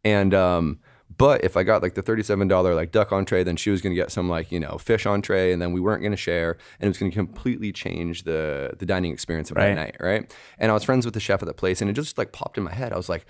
And 0.04 0.34
um, 0.34 0.78
But 1.18 1.44
if 1.44 1.56
I 1.56 1.62
got 1.62 1.82
like 1.82 1.94
the 1.94 2.02
$37 2.02 2.74
like 2.74 2.92
duck 2.92 3.10
entree, 3.12 3.42
then 3.42 3.56
she 3.56 3.70
was 3.70 3.80
going 3.80 3.94
to 3.94 4.00
get 4.00 4.10
some 4.12 4.28
like, 4.28 4.52
you 4.52 4.60
know, 4.60 4.76
fish 4.78 5.06
entree 5.06 5.52
and 5.52 5.62
then 5.62 5.72
we 5.72 5.80
weren't 5.80 6.02
going 6.02 6.12
to 6.12 6.16
share 6.16 6.58
and 6.78 6.86
it 6.86 6.88
was 6.88 6.98
going 6.98 7.10
to 7.10 7.16
completely 7.16 7.72
change 7.72 8.24
the 8.24 8.74
the 8.78 8.84
dining 8.86 9.12
experience 9.12 9.50
of 9.50 9.56
Right. 9.56 9.68
that 9.68 9.74
night, 9.76 9.96
right? 10.00 10.34
And 10.58 10.70
I 10.70 10.74
was 10.74 10.84
friends 10.84 11.04
with 11.06 11.14
the 11.14 11.20
chef 11.20 11.42
at 11.42 11.46
the 11.46 11.54
place 11.54 11.80
and 11.80 11.88
it 11.88 11.94
just 11.94 12.18
like 12.18 12.32
popped 12.32 12.58
in 12.58 12.64
my 12.64 12.74
head. 12.74 12.92
I 12.92 12.96
was 12.96 13.08
like, 13.08 13.24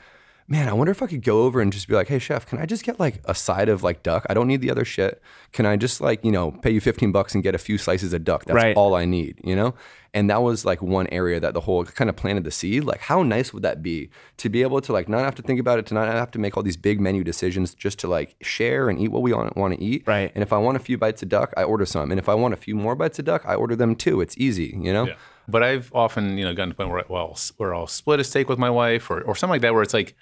man, 0.48 0.68
I 0.68 0.72
wonder 0.72 0.92
if 0.92 1.02
I 1.02 1.06
could 1.06 1.22
go 1.22 1.42
over 1.42 1.60
and 1.60 1.72
just 1.72 1.88
be 1.88 1.94
like, 1.94 2.08
hey 2.08 2.18
chef, 2.18 2.46
can 2.46 2.58
I 2.58 2.66
just 2.66 2.84
get 2.84 3.00
like 3.00 3.20
a 3.24 3.34
side 3.34 3.68
of 3.68 3.82
like 3.82 4.02
duck? 4.02 4.24
I 4.30 4.34
don't 4.34 4.46
need 4.46 4.60
the 4.60 4.70
other 4.70 4.84
shit. 4.84 5.20
Can 5.52 5.66
I 5.66 5.76
just 5.76 6.00
like, 6.00 6.24
you 6.24 6.30
know, 6.30 6.52
pay 6.52 6.70
you 6.70 6.80
15 6.80 7.10
bucks 7.12 7.34
and 7.34 7.42
get 7.42 7.54
a 7.54 7.58
few 7.58 7.78
slices 7.78 8.12
of 8.12 8.22
duck? 8.24 8.44
That's 8.44 8.54
Right. 8.54 8.76
all 8.76 8.94
I 8.94 9.04
need, 9.06 9.40
you 9.42 9.56
know? 9.56 9.74
And 10.14 10.30
that 10.30 10.42
was 10.42 10.64
like 10.64 10.80
one 10.80 11.08
area 11.08 11.40
that 11.40 11.52
the 11.52 11.60
whole 11.60 11.84
kind 11.84 12.08
of 12.08 12.16
planted 12.16 12.44
the 12.44 12.50
seed. 12.50 12.84
Like, 12.84 13.00
how 13.00 13.22
nice 13.22 13.52
would 13.52 13.62
that 13.64 13.82
be 13.82 14.08
to 14.38 14.48
be 14.48 14.62
able 14.62 14.80
to 14.80 14.92
like 14.92 15.08
not 15.10 15.20
have 15.24 15.34
to 15.34 15.42
think 15.42 15.60
about 15.60 15.78
it, 15.78 15.86
to 15.86 15.94
not 15.94 16.06
have 16.08 16.30
to 16.30 16.38
make 16.38 16.56
all 16.56 16.62
these 16.62 16.76
big 16.78 17.00
menu 17.00 17.22
decisions, 17.22 17.74
just 17.74 17.98
to 17.98 18.08
like 18.08 18.34
share 18.40 18.88
and 18.88 18.98
eat 18.98 19.08
what 19.08 19.20
we 19.22 19.32
want, 19.34 19.52
to 19.54 19.82
eat. 19.84 20.04
Right. 20.06 20.32
And 20.34 20.42
if 20.42 20.52
I 20.54 20.58
want 20.58 20.76
a 20.76 20.80
few 20.80 20.96
bites 20.96 21.22
of 21.22 21.28
duck, 21.28 21.52
I 21.56 21.64
order 21.64 21.84
some. 21.84 22.10
And 22.10 22.18
if 22.18 22.28
I 22.30 22.34
want 22.34 22.54
a 22.54 22.56
few 22.56 22.74
more 22.76 22.94
bites 22.94 23.18
of 23.18 23.24
duck, 23.26 23.42
I 23.44 23.56
order 23.56 23.76
them 23.76 23.94
too. 23.94 24.20
It's 24.22 24.38
easy, 24.38 24.78
you 24.80 24.92
know? 24.92 25.08
Yeah. 25.08 25.14
But 25.48 25.62
I've 25.62 25.92
often, 25.94 26.38
you 26.38 26.44
know, 26.44 26.54
gotten 26.54 26.70
to 26.70 26.76
the 26.76 26.82
point 26.82 26.90
where, 26.92 27.04
well, 27.08 27.36
where 27.58 27.74
I'll 27.74 27.86
split 27.86 28.18
a 28.18 28.24
steak 28.24 28.48
with 28.48 28.58
my 28.58 28.70
wife 28.70 29.10
or, 29.10 29.20
or 29.20 29.36
something 29.36 29.52
like 29.54 29.60
that, 29.62 29.74
where 29.74 29.82
it's 29.82 29.94
like, 29.94 30.16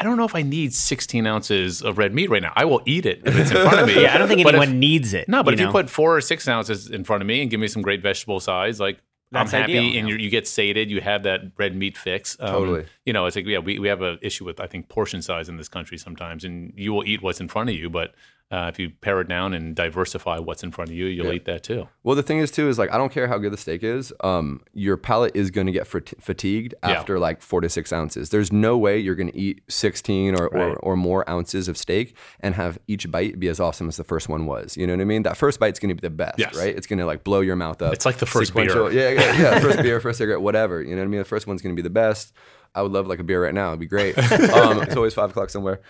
I 0.00 0.04
don't 0.04 0.16
know 0.16 0.24
if 0.24 0.34
I 0.34 0.42
need 0.42 0.72
16 0.72 1.26
ounces 1.26 1.82
of 1.82 1.98
red 1.98 2.14
meat 2.14 2.30
right 2.30 2.42
now. 2.42 2.52
I 2.56 2.64
will 2.64 2.80
eat 2.86 3.04
it 3.04 3.20
if 3.24 3.36
it's 3.36 3.50
in 3.50 3.56
front 3.58 3.80
of 3.80 3.86
me. 3.86 4.02
Yeah, 4.02 4.14
I 4.14 4.18
don't 4.18 4.28
think 4.28 4.42
But 4.42 4.54
if- 4.54 4.60
anyone 4.60 4.80
needs 4.80 5.12
it. 5.14 5.28
No, 5.28 5.42
but 5.42 5.52
if 5.54 5.60
know? 5.60 5.66
you 5.66 5.72
put 5.72 5.90
four 5.90 6.16
or 6.16 6.20
six 6.22 6.48
ounces 6.48 6.88
in 6.90 7.04
front 7.04 7.22
of 7.22 7.26
me 7.26 7.42
and 7.42 7.50
give 7.50 7.60
me 7.60 7.68
some 7.68 7.82
great 7.82 8.02
vegetable 8.02 8.40
sides, 8.40 8.80
like 8.80 9.02
That's 9.30 9.52
I'm 9.52 9.60
happy 9.60 9.78
ideal, 9.78 9.98
and 10.00 10.08
yeah. 10.08 10.14
you 10.16 10.24
you 10.24 10.30
get 10.30 10.48
sated, 10.48 10.90
you 10.90 11.00
have 11.02 11.22
that 11.24 11.40
red 11.58 11.76
meat 11.76 11.98
fix. 11.98 12.36
Um, 12.40 12.52
Totally. 12.52 12.86
You 13.04 13.12
know, 13.12 13.26
it's 13.26 13.36
like, 13.36 13.46
yeah, 13.46 13.58
we, 13.58 13.78
we 13.78 13.88
have 13.88 14.00
an 14.00 14.18
issue 14.22 14.44
with, 14.46 14.58
I 14.58 14.66
think, 14.66 14.88
portion 14.88 15.20
size 15.22 15.48
in 15.50 15.56
this 15.58 15.68
country 15.68 15.98
sometimes. 15.98 16.44
And 16.44 16.72
you 16.76 16.92
will 16.94 17.04
eat 17.04 17.22
what's 17.22 17.40
in 17.40 17.48
front 17.48 17.68
of 17.68 17.76
you. 17.76 17.90
But 17.90 18.14
uh, 18.52 18.68
if 18.72 18.78
you 18.80 18.90
pare 19.00 19.20
it 19.20 19.28
down 19.28 19.54
and 19.54 19.76
diversify 19.76 20.38
what's 20.38 20.62
in 20.64 20.72
front 20.72 20.90
of 20.90 20.96
you, 20.96 21.06
you'll 21.06 21.26
Yeah. 21.26 21.32
eat 21.32 21.44
that 21.44 21.62
too. 21.62 21.86
Well, 22.02 22.16
the 22.16 22.22
thing 22.22 22.38
is 22.38 22.50
too 22.50 22.68
is 22.68 22.78
like 22.78 22.90
I 22.92 22.98
don't 22.98 23.12
care 23.12 23.28
how 23.28 23.38
good 23.38 23.52
the 23.52 23.56
steak 23.56 23.84
is. 23.84 24.12
Um, 24.24 24.60
your 24.72 24.96
palate 24.96 25.36
is 25.36 25.50
going 25.52 25.66
to 25.68 25.72
get 25.72 25.86
fat- 25.86 26.14
fatigued 26.20 26.74
Yeah. 26.82 26.90
after 26.90 27.18
like 27.20 27.42
four 27.42 27.60
to 27.60 27.68
six 27.68 27.92
ounces. 27.92 28.30
There's 28.30 28.50
no 28.52 28.76
way 28.76 28.98
you're 28.98 29.14
going 29.14 29.30
to 29.30 29.38
eat 29.38 29.62
16 29.68 30.34
or, 30.34 30.48
Right. 30.48 30.62
or 30.62 30.76
or 30.78 30.96
more 30.96 31.28
ounces 31.30 31.68
of 31.68 31.76
steak 31.76 32.16
and 32.40 32.56
have 32.56 32.78
each 32.88 33.08
bite 33.10 33.38
be 33.38 33.46
as 33.48 33.60
awesome 33.60 33.86
as 33.88 33.96
the 33.96 34.04
first 34.04 34.28
one 34.28 34.46
was. 34.46 34.76
You 34.76 34.86
know 34.86 34.94
what 34.94 35.00
I 35.02 35.04
mean? 35.04 35.22
That 35.22 35.36
first 35.36 35.60
bite's 35.60 35.78
going 35.78 35.90
to 35.90 35.94
be 35.94 36.00
the 36.06 36.10
best, 36.10 36.38
Yes. 36.38 36.56
right? 36.56 36.74
It's 36.74 36.86
going 36.88 36.98
to 36.98 37.06
like 37.06 37.22
blow 37.22 37.40
your 37.40 37.54
mouth 37.56 37.80
up. 37.82 37.92
It's 37.92 38.04
like 38.06 38.16
the 38.18 38.26
first 38.26 38.48
Sequential- 38.48 38.88
beer. 38.88 39.14
Yeah, 39.14 39.20
yeah, 39.20 39.40
yeah. 39.54 39.60
first 39.60 39.82
beer, 39.82 40.00
first 40.00 40.18
cigarette, 40.18 40.40
whatever. 40.40 40.82
You 40.82 40.90
know 40.96 41.02
what 41.02 41.04
I 41.04 41.08
mean? 41.08 41.18
The 41.18 41.24
first 41.24 41.46
one's 41.46 41.62
going 41.62 41.76
to 41.76 41.80
be 41.80 41.86
the 41.86 41.90
best. 41.90 42.32
I 42.74 42.82
would 42.82 42.92
love 42.92 43.06
like 43.08 43.18
a 43.18 43.24
beer 43.24 43.42
right 43.42 43.52
now. 43.54 43.68
It'd 43.68 43.80
be 43.80 43.86
great. 43.86 44.16
um, 44.52 44.82
it's 44.82 44.94
always 44.96 45.12
five 45.14 45.30
o'clock 45.30 45.50
somewhere. 45.50 45.80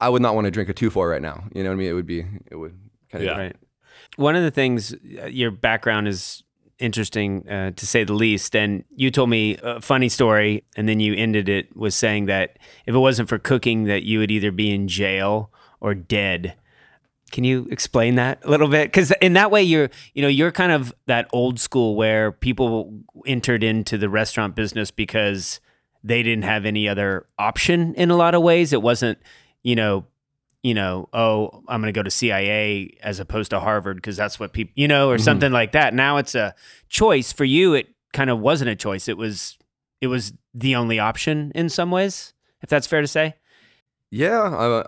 I 0.00 0.08
would 0.08 0.22
not 0.22 0.34
want 0.34 0.46
to 0.46 0.50
drink 0.50 0.68
a 0.68 0.74
two 0.74 0.90
four 0.90 1.08
right 1.08 1.22
now. 1.22 1.44
You 1.54 1.62
know 1.62 1.70
what 1.70 1.74
I 1.74 1.78
mean? 1.78 1.88
It 1.88 1.94
would 1.94 2.06
be. 2.06 2.26
It 2.50 2.56
would 2.56 2.78
kind 3.10 3.24
of. 3.24 3.30
Yeah. 3.30 3.38
Right. 3.38 3.56
One 4.16 4.36
of 4.36 4.42
the 4.42 4.50
things, 4.50 4.94
uh, 5.22 5.26
your 5.26 5.50
background 5.50 6.08
is 6.08 6.42
interesting 6.78 7.48
uh, 7.48 7.70
to 7.72 7.86
say 7.86 8.04
the 8.04 8.12
least. 8.14 8.54
And 8.54 8.84
you 8.94 9.10
told 9.10 9.30
me 9.30 9.56
a 9.62 9.80
funny 9.80 10.08
story, 10.08 10.64
and 10.76 10.88
then 10.88 11.00
you 11.00 11.14
ended 11.14 11.48
it 11.48 11.74
with 11.76 11.94
saying 11.94 12.26
that 12.26 12.58
if 12.86 12.94
it 12.94 12.98
wasn't 12.98 13.28
for 13.28 13.38
cooking, 13.38 13.84
that 13.84 14.02
you 14.02 14.18
would 14.18 14.30
either 14.30 14.52
be 14.52 14.74
in 14.74 14.88
jail 14.88 15.50
or 15.80 15.94
dead. 15.94 16.54
Can 17.32 17.44
you 17.44 17.66
explain 17.70 18.14
that 18.14 18.44
a 18.44 18.50
little 18.50 18.68
bit? 18.68 18.88
Because 18.88 19.10
in 19.20 19.32
that 19.32 19.50
way, 19.50 19.62
you're 19.62 19.90
you 20.14 20.22
know 20.22 20.28
you're 20.28 20.52
kind 20.52 20.72
of 20.72 20.94
that 21.06 21.28
old 21.32 21.58
school 21.58 21.96
where 21.96 22.30
people 22.30 23.00
entered 23.26 23.64
into 23.64 23.98
the 23.98 24.08
restaurant 24.08 24.54
business 24.54 24.90
because 24.90 25.60
they 26.04 26.22
didn't 26.22 26.44
have 26.44 26.64
any 26.64 26.88
other 26.88 27.26
option. 27.38 27.94
In 27.94 28.10
a 28.10 28.16
lot 28.16 28.34
of 28.36 28.42
ways, 28.42 28.72
it 28.72 28.80
wasn't 28.80 29.18
you 29.66 29.74
know 29.74 30.06
you 30.62 30.74
know, 30.74 31.08
oh, 31.12 31.62
I'm 31.68 31.80
going 31.80 31.92
to 31.94 31.96
go 31.96 32.02
to 32.02 32.10
CIA 32.10 32.96
as 33.00 33.20
opposed 33.20 33.50
to 33.50 33.60
Harvard 33.60 33.98
because 33.98 34.16
that's 34.16 34.40
what 34.40 34.52
people, 34.52 34.72
you 34.74 34.88
know, 34.88 35.08
or 35.10 35.16
something 35.16 35.52
like 35.52 35.70
that. 35.72 35.94
Now 35.94 36.16
it's 36.16 36.34
a 36.34 36.56
choice 36.88 37.32
for 37.32 37.44
you. 37.44 37.74
It 37.74 37.86
kind 38.12 38.30
of 38.30 38.40
wasn't 38.40 38.70
a 38.70 38.74
choice. 38.74 39.06
It 39.06 39.16
was, 39.16 39.58
it 40.00 40.08
was 40.08 40.32
the 40.54 40.74
only 40.74 40.98
option 40.98 41.52
in 41.54 41.68
some 41.68 41.92
ways, 41.92 42.32
if 42.62 42.68
that's 42.68 42.84
fair 42.88 43.00
to 43.00 43.06
say. 43.06 43.36
Yeah, 44.10 44.40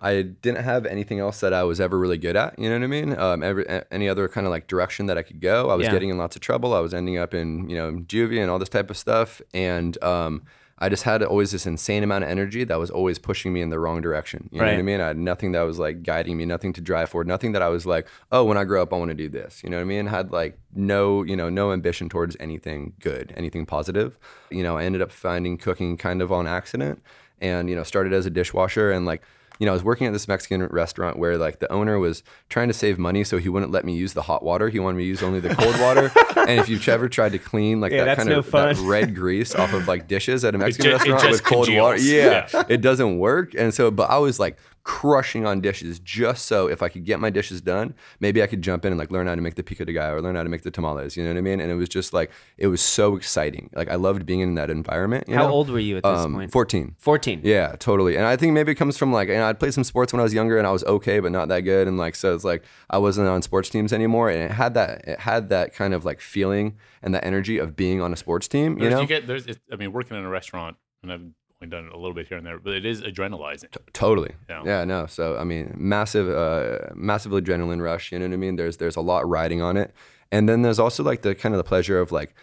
I, 0.03 0.11
I 0.11 0.23
didn't 0.23 0.65
have 0.65 0.85
anything 0.85 1.21
else 1.21 1.39
that 1.41 1.53
I 1.53 1.63
was 1.63 1.81
ever 1.81 1.97
really 1.97 2.19
good 2.19 2.35
at. 2.35 2.59
You 2.59 2.69
know 2.71 2.75
what 2.77 2.83
I 2.85 2.87
mean? 2.89 3.17
Um, 3.17 3.43
every, 3.45 3.65
any 3.93 4.09
other 4.09 4.29
kind 4.29 4.49
of 4.49 4.51
like 4.51 4.67
direction 4.67 5.07
that 5.07 5.17
I 5.19 5.23
could 5.23 5.41
go. 5.41 5.71
I 5.71 5.75
was 5.77 5.85
Yeah. 5.87 5.93
getting 5.93 6.09
in 6.09 6.19
lots 6.19 6.35
of 6.35 6.43
trouble. 6.43 6.75
I 6.75 6.81
was 6.81 6.93
ending 6.93 7.19
up 7.19 7.35
in 7.35 7.69
you 7.71 7.77
know 7.77 7.93
juvie 8.01 8.41
and 8.41 8.51
all 8.51 8.59
this 8.59 8.69
type 8.69 8.91
of 8.91 8.97
stuff, 8.97 9.41
and 9.55 10.03
um, 10.03 10.43
I 10.81 10.89
just 10.89 11.03
had 11.03 11.23
always 11.23 11.51
this 11.51 11.67
insane 11.67 12.03
amount 12.03 12.25
of 12.25 12.31
energy 12.31 12.65
that 12.65 12.79
was 12.79 12.91
always 12.91 13.19
pushing 13.19 13.53
me 13.53 13.63
in 13.63 13.71
the 13.71 13.79
wrong 13.79 14.01
direction. 14.01 14.49
You 14.53 14.61
know 14.61 14.67
what 14.67 14.75
I 14.75 14.83
mean? 14.83 15.01
I 15.01 15.09
had 15.09 15.19
nothing 15.19 15.53
that 15.53 15.63
was 15.63 15.79
like 15.79 16.03
guiding 16.03 16.37
me, 16.37 16.45
nothing 16.45 16.73
to 16.75 16.81
drive 16.81 17.11
forward, 17.11 17.27
nothing 17.27 17.53
that 17.53 17.63
I 17.63 17.69
was 17.69 17.85
like, 17.85 18.07
oh, 18.31 18.45
when 18.45 18.57
I 18.57 18.65
grow 18.65 18.83
up, 18.83 18.93
I 18.93 18.97
want 18.97 19.11
to 19.11 19.15
do 19.15 19.29
this. 19.29 19.63
You 19.65 19.71
know 19.71 19.77
what 19.77 19.83
I 19.83 19.87
mean? 19.87 20.07
Had 20.07 20.31
like 20.31 20.59
no, 20.75 21.23
you 21.25 21.37
know, 21.37 21.49
no 21.49 21.73
ambition 21.73 22.09
towards 22.09 22.37
anything 22.39 22.93
good, 23.01 23.33
anything 23.37 23.67
positive. 23.67 24.19
You 24.51 24.63
know, 24.63 24.77
I 24.77 24.85
ended 24.85 25.03
up 25.03 25.11
finding 25.11 25.59
cooking 25.59 25.97
kind 25.97 26.23
of 26.23 26.31
on 26.31 26.47
accident, 26.47 27.03
and 27.41 27.69
you 27.69 27.75
know, 27.75 27.83
started 27.83 28.13
as 28.13 28.27
a 28.27 28.31
dishwasher 28.31 28.93
and 28.93 29.05
like 29.05 29.23
you 29.59 29.67
know, 29.67 29.73
I 29.73 29.75
was 29.75 29.83
working 29.85 30.07
at 30.07 30.13
this 30.13 30.29
Mexican 30.29 30.65
restaurant 30.67 31.19
where 31.19 31.37
like 31.37 31.59
the 31.59 31.71
owner 31.73 31.99
was 31.99 32.23
trying 32.49 32.69
to 32.69 32.75
save 32.75 32.99
money, 32.99 33.25
so 33.25 33.39
he 33.39 33.49
wouldn't 33.49 33.73
let 33.73 33.85
me 33.85 33.95
use 33.97 34.13
the 34.15 34.23
hot 34.23 34.43
water. 34.43 34.69
He 34.69 34.79
wanted 34.79 34.99
me 34.99 35.05
to 35.05 35.09
use 35.09 35.23
only 35.23 35.41
the 35.41 35.55
cold 35.55 35.79
water. 35.81 36.11
and 36.37 36.61
if 36.61 36.69
you've 36.69 36.87
ever 36.89 37.09
tried 37.09 37.33
to 37.33 37.39
clean 37.39 37.81
like 37.81 37.93
Yeah, 37.93 38.05
that 38.05 38.17
kind 38.19 38.29
no 38.29 38.39
of 38.39 38.51
that 38.53 38.77
red 38.79 39.15
grease 39.15 39.55
off 39.55 39.73
of 39.73 39.89
like 39.89 40.07
dishes 40.09 40.45
at 40.45 40.55
a 40.55 40.59
Mexican 40.65 40.85
ju- 40.85 40.91
it 40.91 40.93
restaurant 40.99 41.23
just 41.23 41.33
with 41.33 41.45
cold 41.45 41.69
water, 41.75 41.99
yeah, 41.99 42.49
Yeah. 42.55 42.65
it 42.69 42.81
doesn't 42.81 43.19
work. 43.19 43.55
And 43.55 43.75
so, 43.75 43.91
but 43.91 44.11
I 44.11 44.19
was 44.19 44.39
like 44.39 44.57
crushing 44.89 45.45
on 45.45 45.61
dishes 45.61 45.99
just 45.99 46.47
so 46.47 46.67
if 46.67 46.83
I 46.83 46.89
could 46.89 47.05
get 47.05 47.21
my 47.21 47.29
dishes 47.29 47.61
done, 47.61 47.95
maybe 48.21 48.43
I 48.43 48.47
could 48.47 48.63
jump 48.63 48.87
in 48.87 48.93
and 48.93 48.99
like 48.99 49.11
learn 49.11 49.27
how 49.27 49.35
to 49.35 49.43
make 49.43 49.55
the 49.55 49.63
pico 49.63 49.85
de 49.85 49.93
gallo 49.93 50.15
or 50.15 50.23
learn 50.23 50.35
how 50.35 50.43
to 50.43 50.49
make 50.49 50.63
the 50.63 50.71
tamales. 50.71 51.15
You 51.15 51.25
know 51.25 51.29
what 51.31 51.37
I 51.37 51.43
mean? 51.43 51.61
And 51.61 51.71
it 51.71 51.75
was 51.75 51.91
just 51.91 52.15
like 52.15 52.31
it 52.57 52.69
was 52.69 52.81
so 52.81 53.15
exciting. 53.15 53.69
Like 53.75 53.91
I 53.91 53.97
loved 53.97 54.25
being 54.25 54.41
in 54.41 54.55
that 54.55 54.71
environment. 54.71 55.29
You 55.29 55.35
How 55.35 55.47
know? 55.47 55.53
old 55.53 55.69
were 55.69 55.79
you 55.79 55.99
at 55.99 56.05
this 56.05 56.21
Um, 56.21 56.33
point? 56.35 56.51
14. 56.53 56.95
14. 56.99 57.43
Yeah, 57.45 57.77
totally. 57.79 58.17
And 58.17 58.25
I 58.25 58.37
think 58.37 58.55
maybe 58.55 58.73
it 58.73 58.77
comes 58.77 58.97
from 58.97 59.13
like, 59.13 59.29
you 59.29 59.35
know, 59.35 59.47
I'd 59.47 59.61
played 59.61 59.75
some 59.75 59.85
sports 59.85 60.15
when 60.15 60.21
I 60.21 60.23
was 60.23 60.33
younger 60.33 60.57
and 60.57 60.67
I 60.67 60.71
was 60.73 60.85
okay, 60.85 61.21
but 61.21 61.33
not 61.33 61.49
that 61.49 61.61
good. 61.61 61.87
And 61.87 61.99
like, 61.99 62.15
so 62.17 62.35
it's 62.35 62.45
like 62.45 62.65
I 62.89 62.97
wasn't 62.97 63.29
on 63.29 63.43
sports 63.43 63.69
teams 63.69 63.93
anymore. 63.93 64.31
And 64.31 64.43
it 64.43 64.53
had 64.53 64.73
that, 64.73 65.07
it 65.07 65.19
had 65.21 65.51
that 65.51 65.75
kind 65.75 65.93
of 65.93 66.07
like 66.07 66.23
feeling 66.23 66.79
and 67.03 67.15
that 67.15 67.25
energy 67.27 67.59
of 67.59 67.77
being 67.77 68.01
on 68.01 68.15
a 68.15 68.17
sports 68.17 68.49
team, 68.49 68.79
you 68.79 68.89
There's- 68.89 69.01
know? 69.03 69.07
get 69.07 69.27
there's. 69.27 69.47
It, 69.47 69.59
I 69.71 69.77
mean, 69.77 69.93
working 69.93 70.17
in 70.17 70.25
a 70.25 70.29
restaurant, 70.31 70.77
and 71.03 71.13
I've 71.13 71.27
only 71.61 71.71
done 71.71 71.87
it 71.87 71.93
a 71.93 71.97
little 71.97 72.15
bit 72.15 72.29
here 72.29 72.39
and 72.39 72.47
there, 72.47 72.59
but 72.59 72.75
it 72.75 72.85
is 72.85 73.03
adrenalizing. 73.03 73.75
Totally. 73.93 74.35
Yeah. 74.49 74.63
Yeah. 74.65 74.85
No. 74.85 75.07
So 75.07 75.37
I 75.37 75.45
mean, 75.45 75.75
massive, 75.77 76.29
uh, 76.29 76.95
massive 76.95 77.33
adrenaline 77.33 77.83
rush. 77.83 78.13
You 78.13 78.19
know 78.19 78.27
what 78.27 78.35
I 78.35 78.37
mean? 78.37 78.57
There's 78.57 78.77
there's 78.77 78.97
a 78.97 79.01
lot 79.01 79.29
riding 79.29 79.61
on 79.61 79.77
it, 79.77 79.93
and 80.31 80.49
then 80.49 80.63
there's 80.63 80.79
also 80.79 81.03
like 81.03 81.23
the 81.23 81.35
kind 81.35 81.55
of 81.55 81.59
the 81.59 81.65
pleasure 81.65 82.01
of 82.01 82.13
like 82.13 82.35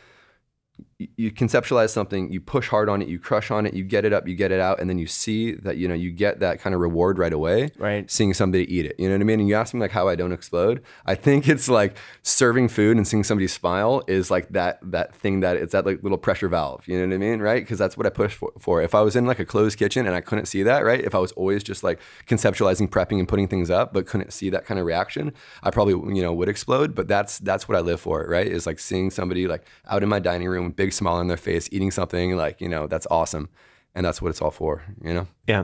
you 0.97 1.29
conceptualize 1.29 1.89
something, 1.89 2.31
you 2.31 2.39
push 2.39 2.69
hard 2.69 2.87
on 2.87 3.01
it, 3.01 3.09
you 3.09 3.19
crush 3.19 3.51
on 3.51 3.65
it, 3.65 3.73
you 3.73 3.83
get 3.83 4.05
it 4.05 4.13
up, 4.13 4.29
you 4.29 4.35
get 4.35 4.53
it 4.53 4.61
out, 4.61 4.79
and 4.79 4.89
then 4.89 4.97
you 4.97 5.07
see 5.07 5.51
that 5.51 5.75
you 5.75 5.89
know 5.89 5.93
you 5.93 6.09
get 6.09 6.39
that 6.39 6.61
kind 6.61 6.73
of 6.73 6.79
reward 6.79 7.19
right 7.19 7.33
away. 7.33 7.71
Right. 7.77 8.09
Seeing 8.09 8.33
somebody 8.33 8.73
eat 8.73 8.85
it, 8.85 8.95
you 8.97 9.09
know 9.09 9.15
what 9.15 9.21
I 9.21 9.25
mean? 9.25 9.41
And 9.41 9.49
you 9.49 9.55
ask 9.55 9.73
me 9.73 9.81
like 9.81 9.91
how 9.91 10.07
I 10.07 10.15
don't 10.15 10.31
explode. 10.31 10.81
I 11.05 11.15
think 11.15 11.49
it's 11.55 11.67
like 11.67 11.97
serving 12.23 12.69
food 12.69 12.95
and 12.95 13.05
seeing 13.05 13.25
somebody 13.25 13.47
smile 13.47 14.03
is 14.07 14.31
like 14.31 14.49
that 14.49 14.79
that 14.83 15.13
thing 15.13 15.41
that 15.41 15.57
it's 15.57 15.73
that 15.73 15.85
like 15.85 16.01
little 16.01 16.17
pressure 16.17 16.47
valve. 16.47 16.87
You 16.87 16.97
know 16.97 17.07
what 17.07 17.13
I 17.13 17.17
mean? 17.17 17.41
Right? 17.41 17.61
Because 17.61 17.77
that's 17.77 17.97
what 17.97 18.05
I 18.05 18.09
push 18.09 18.33
for, 18.33 18.53
for. 18.57 18.81
If 18.81 18.95
I 18.95 19.01
was 19.01 19.17
in 19.17 19.25
like 19.25 19.39
a 19.39 19.45
closed 19.45 19.77
kitchen 19.77 20.07
and 20.07 20.15
I 20.15 20.21
couldn't 20.21 20.45
see 20.45 20.63
that, 20.63 20.85
right? 20.85 21.01
If 21.01 21.13
I 21.13 21.19
was 21.19 21.33
always 21.33 21.61
just 21.61 21.83
like 21.83 21.99
conceptualizing, 22.25 22.87
prepping, 22.87 23.19
and 23.19 23.27
putting 23.27 23.49
things 23.49 23.69
up, 23.69 23.91
but 23.93 24.05
couldn't 24.05 24.31
see 24.31 24.49
that 24.51 24.65
kind 24.65 24.79
of 24.79 24.85
reaction, 24.85 25.33
I 25.61 25.71
probably 25.71 26.15
you 26.15 26.21
know 26.21 26.33
would 26.33 26.47
explode. 26.47 26.95
But 26.95 27.09
that's 27.09 27.39
that's 27.39 27.67
what 27.67 27.77
I 27.77 27.81
live 27.81 27.99
for, 27.99 28.25
right? 28.29 28.47
Is 28.47 28.65
like 28.65 28.79
seeing 28.79 29.11
somebody 29.11 29.45
like 29.45 29.65
out 29.89 30.01
in 30.01 30.07
my 30.07 30.19
dining 30.19 30.47
room, 30.47 30.71
big 30.71 30.84
smile 30.91 31.15
on 31.15 31.27
their 31.27 31.37
face, 31.37 31.69
eating 31.71 31.91
something 31.91 32.35
like 32.35 32.61
you 32.61 32.69
know 32.69 32.87
that's 32.87 33.07
awesome, 33.11 33.49
and 33.93 34.05
that's 34.05 34.21
what 34.21 34.29
it's 34.29 34.41
all 34.41 34.51
for. 34.51 34.83
You 35.03 35.13
know? 35.13 35.27
Yeah. 35.47 35.63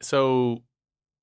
So 0.00 0.62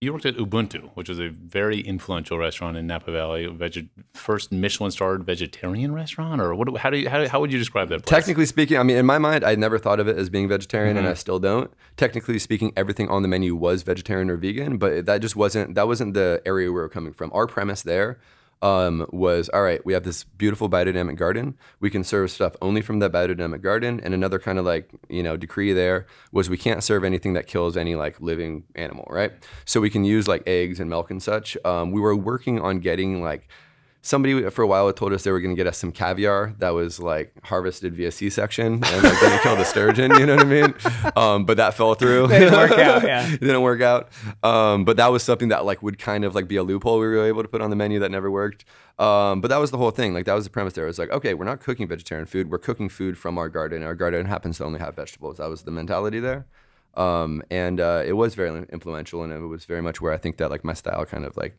you 0.01 0.11
worked 0.13 0.25
at 0.25 0.35
Ubuntu, 0.35 0.91
which 0.95 1.09
is 1.09 1.19
a 1.19 1.29
very 1.29 1.79
influential 1.79 2.37
restaurant 2.37 2.75
in 2.77 2.85
Napa 2.85 3.11
Valley, 3.11 3.47
veg- 3.47 3.89
first 4.13 4.51
Michelin-starred 4.51 5.23
vegetarian 5.23 5.93
restaurant, 5.93 6.41
or 6.41 6.53
what? 6.53 6.77
How 6.77 6.89
do 6.89 6.97
you 6.97 7.09
how, 7.09 7.27
how 7.27 7.39
would 7.39 7.51
you 7.51 7.57
describe 7.57 7.87
that? 7.89 8.03
Place? 8.05 8.09
Technically 8.19 8.45
speaking, 8.45 8.77
I 8.77 8.83
mean, 8.83 8.97
in 8.97 9.05
my 9.05 9.17
mind, 9.17 9.43
I 9.45 9.55
never 9.55 9.79
thought 9.79 9.99
of 10.01 10.07
it 10.07 10.17
as 10.17 10.29
being 10.29 10.47
vegetarian, 10.49 10.95
Mm-hmm. 10.97 11.05
and 11.05 11.07
I 11.07 11.13
still 11.15 11.39
don't. 11.39 11.71
Technically 11.97 12.37
speaking, 12.39 12.73
everything 12.75 13.07
on 13.09 13.21
the 13.21 13.27
menu 13.29 13.55
was 13.55 13.83
vegetarian 13.83 14.29
or 14.29 14.35
vegan, 14.35 14.77
but 14.77 15.05
that 15.05 15.21
just 15.21 15.35
wasn't 15.35 15.75
that 15.75 15.87
wasn't 15.87 16.13
the 16.13 16.41
area 16.45 16.67
we 16.67 16.73
were 16.73 16.89
coming 16.89 17.13
from. 17.13 17.31
Our 17.33 17.47
premise 17.47 17.81
there 17.81 18.19
um, 18.62 19.05
was 19.12 19.50
all 19.50 19.62
right. 19.62 19.85
We 19.85 19.93
have 19.93 20.03
this 20.03 20.24
beautiful 20.24 20.69
biodynamic 20.69 21.17
garden. 21.17 21.57
We 21.79 21.89
can 21.89 22.03
serve 22.03 22.31
stuff 22.31 22.55
only 22.62 22.81
from 22.81 23.00
that 23.00 23.12
biodynamic 23.12 23.62
garden. 23.62 24.00
And 24.03 24.13
another 24.13 24.39
kind 24.39 24.57
of 24.57 24.65
like 24.65 24.89
you 25.09 25.24
know 25.24 25.38
decree 25.38 25.74
there 25.74 26.07
was 26.31 26.50
we 26.50 26.57
can't 26.57 26.83
serve 26.83 27.03
anything 27.03 27.33
that 27.33 27.47
kills 27.47 27.77
any 27.77 27.95
like 27.95 28.19
living 28.21 28.63
animal, 28.75 29.07
right? 29.09 29.33
So 29.65 29.81
we 29.81 29.89
can 29.89 30.03
use 30.03 30.27
like 30.27 30.43
eggs 30.47 30.79
and 30.79 30.89
milk 30.89 31.12
and 31.12 31.21
such. 31.21 31.57
Um, 31.65 31.91
we 31.91 32.01
were 32.01 32.15
working 32.15 32.59
on 32.59 32.79
getting 32.79 33.21
like 33.21 33.47
somebody 34.05 34.50
for 34.51 34.62
a 34.62 34.67
while 34.67 34.85
had 34.85 34.95
told 34.95 35.12
us 35.13 35.24
they 35.24 35.31
were 35.31 35.41
going 35.41 35.55
to 35.55 35.59
get 35.59 35.65
us 35.65 35.77
some 35.79 35.91
caviar 35.91 36.53
that 36.59 36.69
was 36.69 37.00
like 37.00 37.33
harvested 37.43 37.95
via 37.95 38.12
C-section 38.12 38.74
and 38.74 39.03
like 39.03 39.19
didn't 39.19 39.41
kill 39.41 39.55
the 39.55 39.63
sturgeon. 39.63 40.12
You 40.19 40.27
know 40.27 40.35
what 40.35 40.45
I 40.45 40.50
mean? 40.50 40.74
Um, 41.15 41.45
but 41.45 41.57
that 41.57 41.75
fell 41.75 41.93
through. 41.93 42.25
It 42.25 42.39
Didn't 42.39 42.53
work 42.53 42.71
out, 42.71 43.03
yeah. 43.07 43.31
it 43.31 43.39
didn't 43.39 43.62
work 43.62 43.81
out. 43.81 44.09
Um, 44.43 44.83
but 44.85 44.97
that 44.97 45.07
was 45.07 45.24
something 45.24 45.50
that 45.50 45.65
like 45.65 45.81
would 45.81 45.97
kind 45.97 46.25
of 46.25 46.35
like 46.35 46.47
be 46.47 46.57
a 46.57 46.63
loophole 46.63 47.00
we 47.00 47.07
were 47.07 47.25
able 47.25 47.41
to 47.41 47.47
put 47.47 47.62
on 47.62 47.69
the 47.69 47.75
menu 47.75 48.00
that 48.00 48.12
never 48.12 48.29
worked. 48.29 48.65
Um, 49.00 49.39
but 49.41 49.47
that 49.50 49.57
was 49.57 49.71
the 49.71 49.77
whole 49.77 49.91
thing. 49.91 50.13
Like 50.13 50.25
that 50.25 50.33
was 50.33 50.43
the 50.43 50.50
premise 50.50 50.74
there. 50.74 50.83
It 50.83 50.88
was 50.88 51.00
like, 51.00 51.09
okay, 51.12 51.33
we're 51.33 51.45
not 51.45 51.62
cooking 51.62 51.88
vegetarian 51.88 52.25
food. 52.27 52.50
We're 52.51 52.57
cooking 52.57 52.89
food 52.89 53.17
from 53.17 53.38
our 53.38 53.50
garden. 53.50 53.81
Our 53.83 53.95
garden 53.95 54.25
happens 54.25 54.57
to 54.57 54.65
only 54.65 54.79
have 54.79 54.95
vegetables. 54.95 55.38
That 55.38 55.50
was 55.50 55.63
the 55.63 55.71
mentality 55.71 56.19
there. 56.19 56.45
Um, 56.95 57.43
and 57.50 57.79
uh, 57.79 58.03
it 58.05 58.13
was 58.13 58.35
very 58.35 58.65
influential, 58.71 59.24
and 59.24 59.31
it 59.33 59.39
was 59.39 59.65
very 59.65 59.81
much 59.81 60.00
where 60.01 60.13
I 60.13 60.17
think 60.17 60.38
that 60.38 60.50
like 60.50 60.63
my 60.63 60.74
style 60.74 61.05
kind 61.05 61.25
of 61.25 61.35
like 61.38 61.57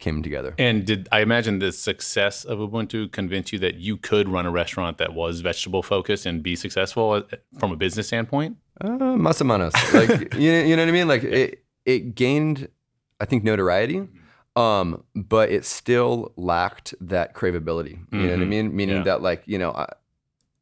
came 0.00 0.22
together. 0.22 0.54
And 0.58 0.84
did 0.84 1.08
I 1.12 1.20
imagine 1.20 1.60
the 1.60 1.70
success 1.70 2.44
of 2.44 2.58
Ubuntu 2.58 3.12
convince 3.12 3.52
you 3.52 3.58
that 3.60 3.76
you 3.76 3.96
could 3.96 4.28
run 4.28 4.46
a 4.46 4.50
restaurant 4.50 4.98
that 4.98 5.14
was 5.14 5.40
vegetable 5.40 5.82
focused 5.82 6.26
and 6.26 6.42
be 6.42 6.56
successful 6.56 7.12
uh, 7.12 7.36
from 7.58 7.70
a 7.70 7.76
business 7.76 8.08
standpoint? 8.08 8.56
Uh, 8.80 8.88
más 9.16 9.40
o 9.40 9.44
menos. 9.44 9.72
Like 9.94 10.34
you, 10.34 10.52
you 10.52 10.74
know 10.74 10.82
what 10.82 10.88
I 10.88 10.92
mean? 10.92 11.06
Like 11.06 11.22
it, 11.22 11.64
it 11.84 12.14
gained, 12.14 12.68
I 13.20 13.26
think, 13.26 13.44
notoriety. 13.44 14.08
Um, 14.56 15.04
but 15.14 15.50
it 15.50 15.64
still 15.64 16.32
lacked 16.36 16.94
that 17.00 17.34
craveability. 17.34 17.90
You 17.90 17.96
mm-hmm. 17.96 18.18
know 18.18 18.24
what 18.24 18.32
I 18.32 18.36
mm-hmm. 18.36 18.50
mean? 18.50 18.76
Meaning 18.76 18.96
yeah. 18.96 19.02
that, 19.04 19.22
like, 19.22 19.42
you 19.46 19.58
know, 19.58 19.70
I, 19.70 19.86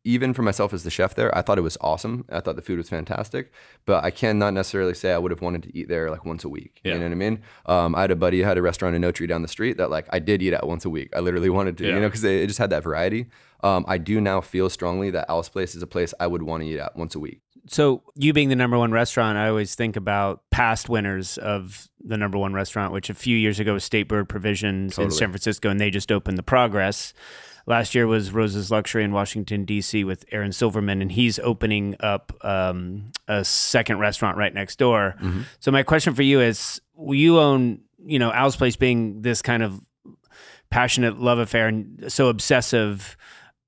even 0.08 0.32
for 0.32 0.40
myself 0.40 0.72
as 0.72 0.84
the 0.84 0.90
chef 0.90 1.14
there, 1.14 1.36
I 1.36 1.42
thought 1.42 1.58
it 1.58 1.62
was 1.62 1.76
awesome. 1.82 2.24
I 2.30 2.40
thought 2.40 2.56
the 2.56 2.62
food 2.62 2.78
was 2.78 2.88
fantastic, 2.88 3.52
but 3.84 4.02
I 4.02 4.10
cannot 4.10 4.54
necessarily 4.54 4.94
say 4.94 5.12
I 5.12 5.18
would 5.18 5.30
have 5.30 5.42
wanted 5.42 5.64
to 5.64 5.76
eat 5.76 5.88
there 5.88 6.10
like 6.10 6.24
once 6.24 6.44
a 6.44 6.48
week. 6.48 6.80
Yeah. 6.82 6.94
You 6.94 7.00
know 7.00 7.04
what 7.04 7.12
I 7.12 7.16
mean? 7.16 7.42
Um, 7.66 7.94
I 7.94 8.00
had 8.00 8.10
a 8.10 8.16
buddy 8.16 8.38
who 8.38 8.44
had 8.44 8.56
a 8.56 8.62
restaurant 8.62 8.96
in 8.96 9.02
Notre 9.02 9.26
down 9.26 9.42
the 9.42 9.48
street 9.48 9.76
that 9.76 9.90
like 9.90 10.06
I 10.10 10.18
did 10.18 10.40
eat 10.40 10.54
at 10.54 10.66
once 10.66 10.86
a 10.86 10.90
week. 10.90 11.10
I 11.14 11.20
literally 11.20 11.50
wanted 11.50 11.76
to, 11.76 11.86
yeah. 11.86 11.94
you 11.94 12.00
know, 12.00 12.08
because 12.08 12.24
it, 12.24 12.46
just 12.46 12.58
had 12.58 12.70
that 12.70 12.82
variety. 12.82 13.26
Um, 13.62 13.84
I 13.86 13.98
do 13.98 14.18
now 14.18 14.40
feel 14.40 14.70
strongly 14.70 15.10
that 15.10 15.26
Al's 15.28 15.50
Place 15.50 15.74
is 15.74 15.82
a 15.82 15.86
place 15.86 16.14
I 16.18 16.26
would 16.26 16.42
want 16.42 16.62
to 16.62 16.68
eat 16.70 16.78
at 16.78 16.96
once 16.96 17.14
a 17.14 17.18
week. 17.18 17.42
So, 17.66 18.02
you 18.14 18.32
being 18.32 18.48
the 18.48 18.56
number 18.56 18.78
one 18.78 18.92
restaurant, 18.92 19.36
I 19.36 19.48
always 19.48 19.74
think 19.74 19.96
about 19.96 20.40
past 20.50 20.88
winners 20.88 21.36
of 21.36 21.90
the 22.02 22.16
number 22.16 22.38
one 22.38 22.54
restaurant, 22.54 22.94
which 22.94 23.10
a 23.10 23.14
few 23.14 23.36
years 23.36 23.60
ago 23.60 23.74
was 23.74 23.84
State 23.84 24.04
Bird 24.04 24.26
Provisions 24.26 24.92
totally. 24.92 25.04
in 25.04 25.10
San 25.10 25.28
Francisco, 25.28 25.68
and 25.68 25.78
they 25.78 25.90
just 25.90 26.10
opened 26.10 26.38
the 26.38 26.42
Progress. 26.42 27.12
Last 27.68 27.94
year 27.94 28.06
was 28.06 28.32
Rose's 28.32 28.70
Luxury 28.70 29.04
in 29.04 29.12
Washington 29.12 29.66
D.C. 29.66 30.02
with 30.02 30.24
Aaron 30.32 30.52
Silverman, 30.52 31.02
and 31.02 31.12
he's 31.12 31.38
opening 31.38 31.96
up 32.00 32.32
um, 32.42 33.12
a 33.28 33.44
second 33.44 33.98
restaurant 33.98 34.38
right 34.38 34.54
next 34.54 34.78
door. 34.78 35.16
Mm-hmm. 35.20 35.42
So 35.60 35.70
my 35.70 35.82
question 35.82 36.14
for 36.14 36.22
you 36.22 36.40
is: 36.40 36.80
You 36.98 37.38
own, 37.38 37.82
you 38.02 38.18
know, 38.18 38.32
Al's 38.32 38.56
Place 38.56 38.76
being 38.76 39.20
this 39.20 39.42
kind 39.42 39.62
of 39.62 39.82
passionate 40.70 41.20
love 41.20 41.38
affair 41.38 41.68
and 41.68 42.10
so 42.10 42.28
obsessive. 42.28 43.18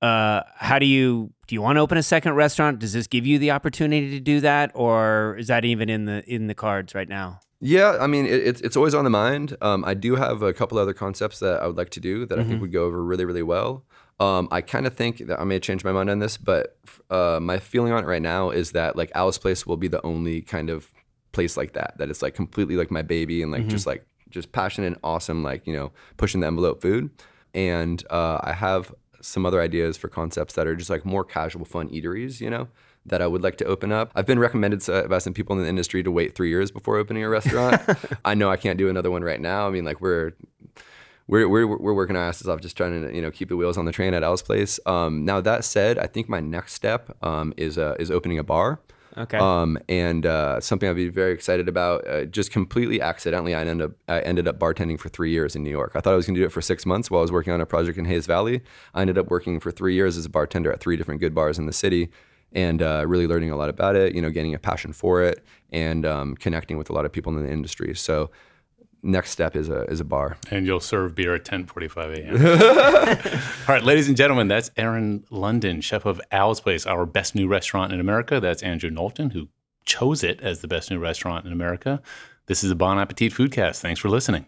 Uh, 0.01 0.45
how 0.57 0.79
do 0.79 0.87
you 0.87 1.31
do? 1.47 1.55
You 1.55 1.61
want 1.61 1.77
to 1.77 1.81
open 1.81 1.99
a 1.99 2.03
second 2.03 2.33
restaurant? 2.33 2.79
Does 2.79 2.95
this 2.95 3.07
give 3.07 3.27
you 3.27 3.39
the 3.39 3.51
opportunity 3.51 4.13
to 4.13 4.21
do 4.21 4.41
that, 4.41 4.71
or 4.73 5.37
is 5.39 5.49
that 5.49 5.67
even 5.67 5.91
in 5.91 6.07
the 6.07 6.25
in 6.27 6.47
the 6.47 6.55
cards 6.55 6.95
right 6.95 7.09
now? 7.09 7.41
Yeah, 7.61 7.99
I 8.01 8.07
mean, 8.07 8.25
it, 8.27 8.47
it's 8.47 8.61
it's 8.63 8.77
always 8.77 8.95
on 8.95 9.05
the 9.05 9.11
mind. 9.11 9.57
Um, 9.61 9.85
I 9.85 9.93
do 9.95 10.17
have 10.17 10.43
a 10.43 10.53
couple 10.53 10.79
other 10.79 10.95
concepts 10.95 11.41
that 11.41 11.63
I 11.63 11.67
would 11.67 11.77
like 11.77 11.91
to 11.91 12.01
do 12.01 12.25
that 12.27 12.35
mm-hmm. 12.35 12.41
I 12.41 12.45
think 12.45 12.55
mm-hmm. 12.55 12.63
would 12.63 12.73
go 12.73 12.85
over 12.85 13.03
really, 13.05 13.27
really 13.27 13.43
well. 13.43 13.85
Um, 14.19 14.49
I 14.51 14.61
kind 14.63 14.87
of 14.87 14.95
think 14.95 15.19
that 15.27 15.41
I 15.41 15.45
may 15.45 15.61
change 15.61 15.85
my 15.85 15.93
mind 15.93 16.11
on 16.11 16.19
this, 16.19 16.37
but 16.37 16.79
uh, 17.11 17.39
my 17.41 17.59
feeling 17.59 17.93
on 17.93 18.05
it 18.05 18.07
right 18.07 18.21
now 18.23 18.51
is 18.51 18.73
that 18.73 18.97
like 18.97 19.11
Al's 19.15 19.39
Place 19.39 19.67
will 19.67 19.77
be 19.77 19.89
the 19.89 20.05
only 20.05 20.41
kind 20.41 20.71
of 20.71 20.91
place 21.33 21.57
like 21.57 21.75
that. 21.75 21.95
That 21.99 22.09
it's 22.09 22.23
like 22.23 22.35
completely 22.35 22.77
like 22.77 22.91
my 22.91 23.03
baby 23.03 23.43
and 23.43 23.53
like 23.53 23.63
mm-hmm. 23.63 23.71
just 23.71 23.87
like 23.87 24.07
just 24.31 24.53
passionate 24.53 24.87
and 24.89 24.97
awesome, 25.05 25.43
like 25.43 25.67
you 25.67 25.75
know, 25.75 25.93
pushing 26.17 26.41
the 26.41 26.47
envelope 26.47 26.81
food. 26.81 27.11
And 27.53 28.03
uh, 28.09 28.39
I 28.43 28.55
have 28.55 28.95
some 29.21 29.45
other 29.45 29.61
ideas 29.61 29.99
for 29.99 30.09
concepts 30.09 30.55
that 30.55 30.67
are 30.67 30.77
just 30.77 30.89
like 30.89 31.05
more 31.05 31.25
casual, 31.25 31.67
fun 31.67 31.91
eateries. 31.91 32.41
You 32.41 32.49
know 32.49 32.69
that 33.11 33.21
I 33.21 33.27
would 33.27 33.43
like 33.43 33.57
to 33.59 33.65
open 33.67 33.93
up. 33.93 34.11
I've 34.15 34.27
been 34.27 34.39
recommended 34.39 34.85
by 35.09 35.19
some 35.19 35.35
people 35.35 35.57
in 35.57 35.63
the 35.63 35.69
industry 35.69 36.03
to 36.03 36.11
wait 36.11 36.35
three 36.35 36.49
years 36.49 36.71
before 36.71 36.97
opening 36.97 37.23
a 37.23 37.29
restaurant. 37.29 37.81
I 38.25 38.35
know 38.35 38.51
I 38.51 38.57
can't 38.57 38.79
do 38.79 38.89
another 38.89 39.11
one 39.11 39.23
right 39.23 39.41
now. 39.41 39.67
I 39.67 39.71
mean, 39.71 39.85
like 39.85 40.01
we're 40.01 40.33
we're, 41.27 41.49
we're, 41.49 41.67
we're 41.67 41.95
working 41.95 42.17
our 42.17 42.25
asses 42.25 42.49
off 42.49 42.61
just 42.61 42.77
trying 42.77 43.03
to 43.03 43.15
you 43.15 43.23
know 43.23 43.31
keep 43.31 43.49
the 43.49 43.57
wheels 43.57 43.77
on 43.77 43.85
the 43.85 43.93
train 43.93 44.15
at 44.15 44.23
Al's 44.23 44.43
Place. 44.43 44.81
Um, 44.87 45.25
now 45.25 45.41
that 45.41 45.65
said, 45.65 45.99
I 45.99 46.07
think 46.07 46.29
my 46.29 46.41
next 46.41 46.73
step 46.73 47.17
um, 47.25 47.53
is 47.57 47.79
uh, 47.79 47.95
is 47.99 48.11
opening 48.11 48.39
a 48.39 48.45
bar. 48.45 48.81
Okay. 49.17 49.39
Um, 49.39 49.77
and 49.89 50.25
uh, 50.25 50.61
something 50.61 50.89
I'd 50.89 50.95
be 50.95 51.09
very 51.09 51.33
excited 51.33 51.69
about. 51.69 52.07
Uh, 52.07 52.25
just 52.27 52.53
completely 52.53 53.01
accidentally, 53.01 53.55
I 53.55 53.63
ended 53.63 53.91
up 53.91 53.93
I 54.09 54.21
ended 54.21 54.47
up 54.47 54.59
bartending 54.59 54.99
for 54.99 55.09
three 55.09 55.31
years 55.31 55.57
in 55.57 55.65
New 55.65 55.71
York. 55.71 55.93
I 55.95 56.01
thought 56.01 56.13
I 56.13 56.17
was 56.17 56.27
going 56.27 56.37
to 56.37 56.41
do 56.41 56.47
it 56.47 56.53
for 56.53 56.63
six 56.63 56.87
months 56.87 57.11
while 57.11 57.21
I 57.21 57.23
was 57.23 57.33
working 57.33 57.53
on 57.53 57.61
a 57.61 57.67
project 57.67 57.99
in 57.99 58.05
Hayes 58.05 58.27
Valley. 58.27 58.63
I 58.95 59.01
ended 59.01 59.19
up 59.19 59.31
working 59.31 59.59
for 59.59 59.73
three 59.73 59.95
years 59.95 60.17
as 60.17 60.27
a 60.27 60.31
bartender 60.31 60.73
at 60.73 60.81
three 60.81 60.97
different 60.97 61.21
good 61.21 61.35
bars 61.35 61.59
in 61.59 61.67
the 61.67 61.73
city 61.73 62.11
and 62.53 62.83
uh, 62.83 63.05
really 63.07 63.27
learning 63.27 63.51
a 63.51 63.57
lot 63.57 63.69
about 63.69 63.97
it, 63.97 64.15
you 64.15 64.23
know, 64.23 64.31
gaining 64.31 64.55
a 64.55 64.59
passion 64.59 64.93
for 64.93 65.23
it 65.23 65.45
and 65.71 66.05
um, 66.05 66.35
connecting 66.37 66.79
with 66.79 66.91
a 66.91 66.93
lot 66.93 67.05
of 67.05 67.13
people 67.13 67.37
in 67.37 67.45
the 67.45 67.51
industry. 67.51 67.95
So 67.95 68.31
next 69.03 69.31
step 69.31 69.57
is 69.57 69.69
a 69.69 69.83
is 69.85 70.01
a 70.01 70.05
bar. 70.05 70.37
And 70.51 70.67
you'll 70.67 70.81
serve 70.81 71.15
beer 71.15 71.35
at 71.35 71.45
10:45 71.45 72.19
a.m. 72.19 72.37
All 73.69 73.75
right, 73.75 73.85
ladies 73.85 74.09
and 74.09 74.17
gentlemen, 74.17 74.49
that's 74.49 74.71
Aaron 74.77 75.25
London, 75.31 75.81
chef 75.81 76.05
of 76.05 76.21
Al's 76.31 76.61
Place, 76.61 76.87
our 76.87 77.07
best 77.07 77.35
new 77.35 77.49
restaurant 77.49 77.93
in 77.93 78.01
America. 78.01 78.41
That's 78.41 78.63
Andrew 78.63 78.91
Knowlton, 78.91 79.31
who 79.31 79.49
chose 79.85 80.23
it 80.23 80.41
as 80.41 80.61
the 80.61 80.69
best 80.69 80.91
new 80.91 80.99
restaurant 80.99 81.47
in 81.47 81.53
America. 81.53 82.03
This 82.47 82.65
is 82.65 82.71
a 82.71 82.77
Bon 82.77 82.99
Appetit 82.99 83.33
Foodcast. 83.33 83.81
Thanks 83.81 84.01
for 84.01 84.09
listening. 84.09 84.47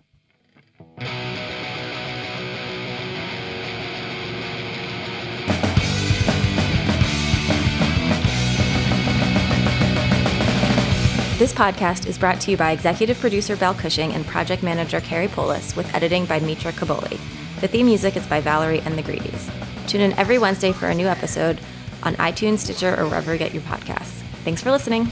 This 11.42 11.52
podcast 11.52 12.06
is 12.06 12.18
brought 12.18 12.40
to 12.42 12.52
you 12.52 12.56
by 12.56 12.70
executive 12.70 13.18
producer 13.18 13.56
Belle 13.56 13.74
Cushing 13.74 14.12
and 14.12 14.24
project 14.24 14.62
manager 14.62 15.00
Carey 15.00 15.26
Polis 15.26 15.74
with 15.74 15.92
editing 15.92 16.24
by 16.24 16.38
Mitra 16.38 16.70
Kaboli. 16.70 17.18
The 17.60 17.66
theme 17.66 17.86
music 17.86 18.16
is 18.16 18.24
by 18.28 18.40
Valerie 18.40 18.78
and 18.82 18.96
the 18.96 19.02
Greedies. 19.02 19.50
Tune 19.88 20.02
in 20.02 20.12
every 20.12 20.38
Wednesday 20.38 20.70
for 20.70 20.86
a 20.86 20.94
new 20.94 21.08
episode 21.08 21.60
on 22.04 22.14
iTunes, 22.14 22.58
Stitcher, 22.58 22.94
or 22.96 23.08
wherever 23.08 23.32
you 23.32 23.40
get 23.40 23.52
your 23.52 23.64
podcasts. 23.64 24.22
Thanks 24.44 24.62
for 24.62 24.70
listening. 24.70 25.08